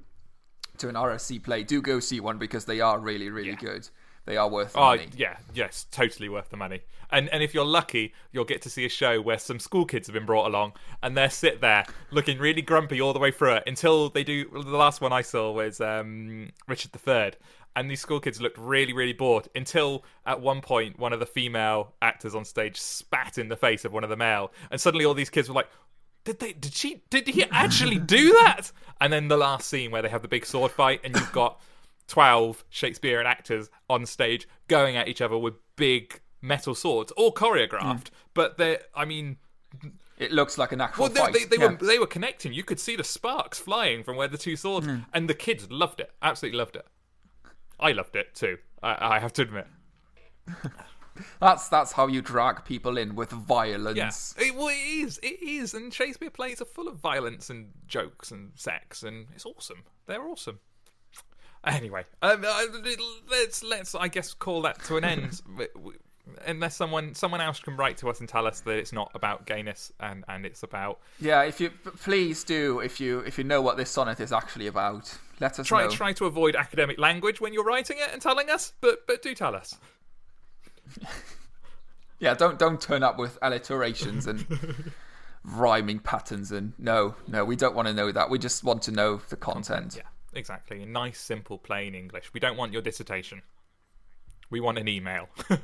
to 0.80 0.90
an 0.90 0.96
RSC 0.96 1.42
play, 1.42 1.64
do 1.64 1.82
go 1.82 2.00
see 2.02 2.20
one 2.20 2.38
because 2.38 2.66
they 2.66 2.82
are 2.82 3.00
really, 3.00 3.30
really 3.30 3.50
Yeah. 3.52 3.56
good. 3.56 3.90
They 4.26 4.38
are 4.38 4.50
worth 4.50 4.74
the 4.74 4.80
Oh 4.80 4.82
money. 4.96 5.10
yeah, 5.16 5.38
yes, 5.54 5.86
totally 5.92 6.30
worth 6.30 6.50
the 6.50 6.58
money. 6.58 6.82
And 7.12 7.30
and 7.30 7.44
if 7.44 7.54
you're 7.54 7.66
lucky, 7.66 8.14
you'll 8.32 8.46
get 8.46 8.62
to 8.64 8.70
see 8.70 8.84
a 8.86 8.90
show 8.90 9.22
where 9.22 9.38
some 9.38 9.60
school 9.60 9.86
kids 9.86 10.08
have 10.08 10.14
been 10.16 10.26
brought 10.26 10.48
along, 10.48 10.74
and 11.04 11.16
they 11.16 11.28
sit 11.30 11.62
there 11.62 11.86
looking 12.12 12.40
really 12.40 12.64
grumpy 12.64 13.00
all 13.00 13.14
the 13.14 13.20
way 13.20 13.32
through 13.32 13.54
it 13.54 13.64
until 13.68 14.10
they 14.10 14.24
do. 14.24 14.50
The 14.50 14.78
last 14.78 15.02
one 15.02 15.14
I 15.14 15.22
saw 15.22 15.52
was 15.52 15.80
um, 15.80 16.50
Richard 16.68 16.92
III, 17.08 17.34
and 17.76 17.92
these 17.92 18.02
school 18.02 18.20
kids 18.20 18.42
looked 18.42 18.58
really 18.58 18.94
really 18.94 19.14
bored 19.14 19.48
until 19.56 20.04
at 20.26 20.42
one 20.42 20.62
point 20.62 20.98
one 20.98 21.14
of 21.14 21.20
the 21.20 21.28
female 21.28 21.94
actors 22.02 22.34
on 22.34 22.44
stage 22.44 22.78
spat 22.82 23.38
in 23.38 23.50
the 23.50 23.56
face 23.56 23.86
of 23.86 23.94
one 23.94 24.04
of 24.04 24.10
the 24.10 24.18
male, 24.18 24.52
and 24.72 24.82
suddenly 24.82 25.06
all 25.06 25.14
these 25.14 25.30
kids 25.30 25.48
were 25.48 25.56
like. 25.56 25.70
Did 26.24 26.40
they? 26.40 26.54
Did 26.54 26.74
she? 26.74 27.04
Did 27.12 27.28
he 27.28 27.44
actually 27.52 28.00
do 28.00 28.32
that? 28.34 28.72
And 29.00 29.14
then 29.14 29.28
the 29.28 29.38
last 29.38 29.68
scene 29.70 29.92
where 29.92 30.02
they 30.02 30.10
have 30.10 30.24
the 30.24 30.28
big 30.28 30.44
sword 30.44 30.72
fight, 30.72 31.02
and 31.04 31.16
you've 31.16 31.32
got 31.32 31.62
12 32.08 32.64
Shakespearean 32.70 33.26
actors 33.28 33.70
on 33.90 34.06
stage 34.06 34.48
going 34.68 34.96
at 34.96 35.08
each 35.08 35.22
other 35.22 35.38
with 35.38 35.56
big 35.76 36.20
metal 36.42 36.76
swords, 36.76 37.12
all 37.14 37.34
choreographed. 37.34 38.10
Hmm. 38.10 38.16
But 38.34 38.58
they, 38.58 38.78
I 38.94 39.06
mean, 39.06 39.38
It 40.18 40.32
looks 40.32 40.58
like 40.58 40.72
an 40.72 40.82
actual 40.82 41.04
well, 41.04 41.12
they, 41.14 41.20
fight. 41.20 41.34
they, 41.34 41.44
they 41.46 41.58
yeah. 41.64 41.72
were 41.72 41.78
they 41.88 42.00
were 42.00 42.08
connecting. 42.08 42.54
You 42.54 42.64
could 42.64 42.80
see 42.80 42.96
the 42.96 43.04
sparks 43.04 43.60
flying 43.60 44.04
from 44.04 44.16
where 44.18 44.28
the 44.28 44.38
two 44.38 44.56
swords, 44.56 44.86
hmm. 44.88 45.00
and 45.14 45.30
the 45.30 45.34
kids 45.34 45.70
loved 45.72 46.00
it. 46.00 46.12
Absolutely 46.22 46.58
loved 46.60 46.76
it. 46.76 46.86
I 47.80 47.92
loved 47.92 48.16
it 48.16 48.34
too. 48.36 48.58
I, 48.82 49.16
I 49.16 49.20
have 49.20 49.34
to 49.34 49.42
admit. 49.42 49.68
That's 51.40 51.70
that's 51.70 51.94
how 51.94 52.08
you 52.08 52.22
drag 52.22 52.66
people 52.66 52.98
in 52.98 53.16
with 53.16 53.32
Yeah, 53.32 53.40
violence. 53.40 54.36
it, 54.38 54.54
well, 54.54 54.68
it 54.68 54.74
is. 54.74 55.18
It 55.24 55.42
is. 55.42 55.74
And 55.74 55.94
Shakespeare 55.94 56.30
plays 56.30 56.62
are 56.62 56.66
full 56.66 56.90
of 56.90 56.98
violence 56.98 57.50
and 57.50 57.72
jokes 57.88 58.32
and 58.32 58.52
sex, 58.56 59.02
and 59.04 59.28
it's 59.34 59.46
awesome. 59.46 59.84
They're 60.08 60.22
awesome. 60.28 60.60
Anyway, 61.66 62.06
um, 62.22 62.44
uh, 62.46 62.62
let's 63.30 63.64
let's 63.64 63.96
I 63.96 64.08
guess 64.08 64.34
call 64.34 64.62
that 64.64 64.84
to 64.86 64.98
an 64.98 65.04
end. 65.04 65.42
Unless 66.48 66.76
someone 66.76 67.14
someone 67.14 67.40
else 67.40 67.60
can 67.60 67.78
write 67.78 67.98
to 67.98 68.10
us 68.10 68.20
and 68.20 68.28
tell 68.28 68.48
us 68.48 68.60
that 68.62 68.78
it's 68.78 68.92
not 68.92 69.12
about 69.14 69.46
gayness 69.46 69.94
and, 70.00 70.24
and 70.28 70.44
it's 70.46 70.64
about 70.64 71.00
Yeah, 71.20 71.44
if 71.44 71.60
you 71.60 71.70
please 71.70 72.44
do, 72.44 72.80
if 72.80 73.00
you 73.00 73.20
if 73.20 73.38
you 73.38 73.44
know 73.44 73.62
what 73.62 73.78
this 73.78 73.92
sonnet 73.92 74.20
is 74.20 74.32
actually 74.32 74.66
about, 74.68 75.16
let 75.40 75.60
us 75.60 75.68
try 75.68 75.84
know. 75.84 75.92
try 75.92 76.14
to 76.14 76.26
avoid 76.26 76.56
academic 76.56 76.98
language 77.00 77.40
when 77.42 77.54
you're 77.54 77.64
writing 77.64 77.98
it 78.00 78.12
and 78.12 78.22
telling 78.22 78.50
us, 78.50 78.74
but 78.82 79.06
but 79.06 79.22
do 79.22 79.36
tell 79.36 79.56
us. 79.56 79.78
Yeah, 82.20 82.34
don't 82.34 82.58
don't 82.58 82.80
turn 82.80 83.04
up 83.04 83.18
with 83.20 83.38
alliterations 83.42 84.26
and 84.26 84.46
rhyming 85.44 86.00
patterns 86.00 86.52
and 86.52 86.74
no, 86.80 87.16
no, 87.28 87.44
we 87.44 87.56
don't 87.56 87.76
want 87.76 87.88
to 87.88 87.94
know 87.94 88.12
that. 88.12 88.30
We 88.30 88.40
just 88.40 88.64
want 88.64 88.82
to 88.84 88.92
know 88.92 89.22
the 89.30 89.36
content. 89.36 89.96
Yeah, 89.98 90.04
exactly. 90.36 90.82
In 90.84 90.92
nice, 90.92 91.20
simple, 91.20 91.58
plain 91.58 91.96
English. 91.96 92.32
We 92.34 92.40
don't 92.40 92.58
want 92.58 92.74
your 92.74 92.82
dissertation. 92.82 93.42
We 94.50 94.60
want 94.60 94.78
an 94.78 94.88
email. 94.88 95.28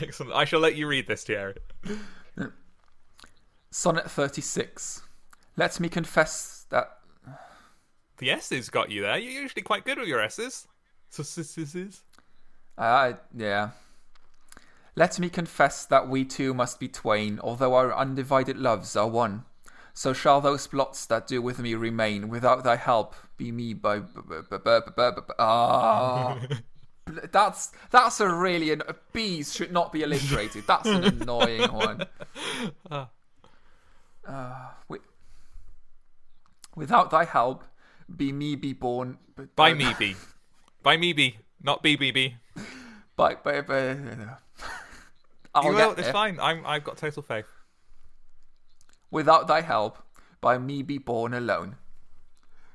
Excellent. 0.00 0.32
I 0.34 0.44
shall 0.44 0.60
let 0.60 0.76
you 0.76 0.86
read 0.86 1.08
this, 1.08 1.24
Thierry. 1.24 1.54
Sonnet 3.70 4.10
36. 4.10 5.02
Let 5.56 5.80
me 5.80 5.88
confess 5.88 6.66
that 6.70 6.98
The 8.18 8.30
S's 8.30 8.70
got 8.70 8.90
you 8.90 9.02
there. 9.02 9.18
You're 9.18 9.42
usually 9.42 9.62
quite 9.62 9.84
good 9.84 9.98
with 9.98 10.08
your 10.08 10.20
S's. 10.22 10.68
So, 11.10 11.22
s- 11.22 11.38
s- 11.38 11.74
s- 11.74 12.02
uh, 12.78 13.14
yeah. 13.36 13.70
Let 14.94 15.18
me 15.18 15.28
confess 15.28 15.84
that 15.86 16.08
we 16.08 16.24
two 16.24 16.54
must 16.54 16.80
be 16.80 16.88
twain, 16.88 17.38
although 17.42 17.74
our 17.74 17.94
undivided 17.94 18.56
loves 18.58 18.96
are 18.96 19.08
one. 19.08 19.44
So 19.96 20.12
shall 20.12 20.42
those 20.42 20.66
blots 20.66 21.06
that 21.06 21.26
do 21.26 21.40
with 21.40 21.58
me 21.58 21.74
remain, 21.74 22.28
without 22.28 22.64
thy 22.64 22.76
help, 22.76 23.14
be 23.38 23.50
me 23.50 23.72
by. 23.72 24.02
Ah. 25.38 26.38
That's 27.32 27.70
that's 27.92 28.18
a 28.18 28.28
really 28.28 28.72
an, 28.72 28.82
B's 29.12 29.54
should 29.54 29.70
not 29.70 29.92
be 29.92 30.02
alliterated. 30.02 30.66
That's 30.66 30.88
an 30.88 31.04
annoying 31.22 31.72
one. 31.72 32.02
Uh, 32.90 34.70
we, 34.88 34.98
Without 36.74 37.10
thy 37.10 37.24
help, 37.24 37.64
be 38.14 38.32
me 38.32 38.56
be 38.56 38.72
born. 38.72 39.18
But, 39.34 39.56
By 39.56 39.72
me 39.72 39.94
be. 39.98 40.16
By 40.82 40.96
me 40.96 41.12
be. 41.12 41.38
Not 41.62 41.82
BBB. 41.82 42.34
By, 43.16 43.36
by, 43.36 43.60
by, 43.62 43.96
I'll 45.54 45.64
You 45.64 45.70
will. 45.70 45.92
It's 45.92 46.10
fine. 46.10 46.38
I'm, 46.38 46.66
I've 46.66 46.84
got 46.84 46.98
total 46.98 47.22
faith. 47.22 47.46
Without 49.10 49.46
thy 49.46 49.60
help, 49.60 49.98
by 50.40 50.58
me 50.58 50.82
be 50.82 50.98
born 50.98 51.32
alone. 51.32 51.76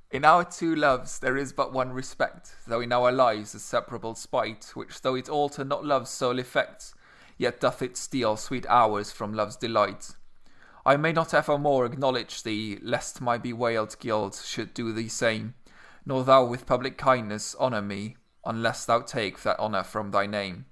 In 0.10 0.26
our 0.26 0.44
two 0.44 0.76
loves 0.76 1.20
there 1.20 1.38
is 1.38 1.54
but 1.54 1.72
one 1.72 1.94
respect, 1.94 2.56
though 2.68 2.82
in 2.82 2.92
our 2.92 3.12
lives 3.12 3.56
a 3.56 3.60
separable 3.60 4.16
spite, 4.16 4.72
which 4.74 5.02
though 5.02 5.16
it 5.16 5.30
alter 5.30 5.64
not 5.64 5.86
love's 5.86 6.10
sole 6.10 6.40
effect, 6.40 6.94
yet 7.38 7.60
doth 7.60 7.82
it 7.82 7.96
steal 7.96 8.36
sweet 8.36 8.66
hours 8.68 9.12
from 9.12 9.34
love's 9.34 9.56
delight. 9.56 10.12
I 10.86 10.98
may 10.98 11.14
not 11.14 11.34
evermore 11.34 11.86
acknowledge 11.86 12.44
thee, 12.44 12.80
lest 12.82 13.22
my 13.22 13.38
bewailed 13.38 13.98
guilt 14.00 14.42
should 14.46 14.74
do 14.74 14.92
thee 14.92 15.08
same, 15.08 15.54
nor 16.06 16.24
thou 16.24 16.44
with 16.44 16.66
public 16.66 16.98
kindness 16.98 17.56
honour 17.60 17.82
me, 17.82 18.18
unless 18.44 18.86
thou 18.86 19.00
take 19.00 19.44
that 19.44 19.60
honour 19.60 19.84
from 19.84 20.12
thy 20.12 20.26
name. 20.26 20.66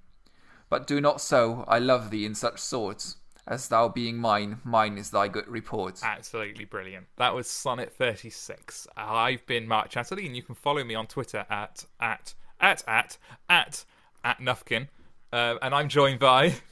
But 0.69 0.87
do 0.87 0.99
not 0.99 1.21
so, 1.21 1.63
I 1.67 1.79
love 1.79 2.09
thee 2.09 2.25
in 2.25 2.35
such 2.35 2.59
sort, 2.59 3.15
as 3.49 3.67
thou 3.67 3.89
being 3.89 4.17
mine, 4.17 4.59
mine 4.63 4.97
is 4.97 5.09
thy 5.09 5.27
good 5.27 5.47
report. 5.47 5.99
Absolutely 6.03 6.65
brilliant. 6.65 7.07
That 7.17 7.33
was 7.33 7.49
Sonnet 7.49 7.91
36. 7.91 8.87
I've 8.95 9.45
been 9.47 9.67
Mark 9.67 9.89
Chatterley, 9.89 10.27
and 10.27 10.35
you 10.35 10.43
can 10.43 10.55
follow 10.55 10.83
me 10.83 10.95
on 10.95 11.07
Twitter 11.07 11.45
at 11.49 11.83
at 11.99 12.35
at 12.61 12.83
at 12.87 13.17
at 13.49 13.83
at 14.23 14.39
Nufkin. 14.39 14.87
Uh, 15.33 15.55
and 15.61 15.73
I'm 15.73 15.89
joined 15.89 16.19
by. 16.19 16.53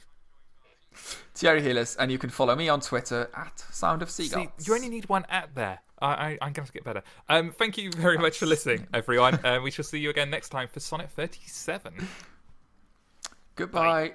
Thierry 1.34 1.62
Hillis, 1.62 1.96
and 1.96 2.10
you 2.10 2.18
can 2.18 2.30
follow 2.30 2.56
me 2.56 2.68
on 2.68 2.80
Twitter 2.80 3.28
at 3.36 3.58
Sound 3.70 4.02
of 4.02 4.10
See, 4.10 4.24
Seagulls. 4.24 4.66
you 4.66 4.74
only 4.74 4.88
need 4.88 5.08
one 5.08 5.24
at 5.28 5.54
there. 5.54 5.80
I, 6.00 6.06
I, 6.08 6.38
I'm 6.40 6.52
going 6.52 6.54
to 6.54 6.60
have 6.62 6.66
to 6.68 6.72
get 6.72 6.84
better. 6.84 7.02
Um, 7.28 7.52
thank 7.52 7.78
you 7.78 7.90
very 7.92 8.18
much 8.18 8.38
for 8.38 8.46
listening, 8.46 8.86
everyone. 8.92 9.38
Uh, 9.44 9.60
we 9.62 9.70
shall 9.70 9.84
see 9.84 9.98
you 10.00 10.10
again 10.10 10.30
next 10.30 10.48
time 10.48 10.68
for 10.68 10.80
Sonnet 10.80 11.10
37. 11.10 12.08
Goodbye. 13.54 14.14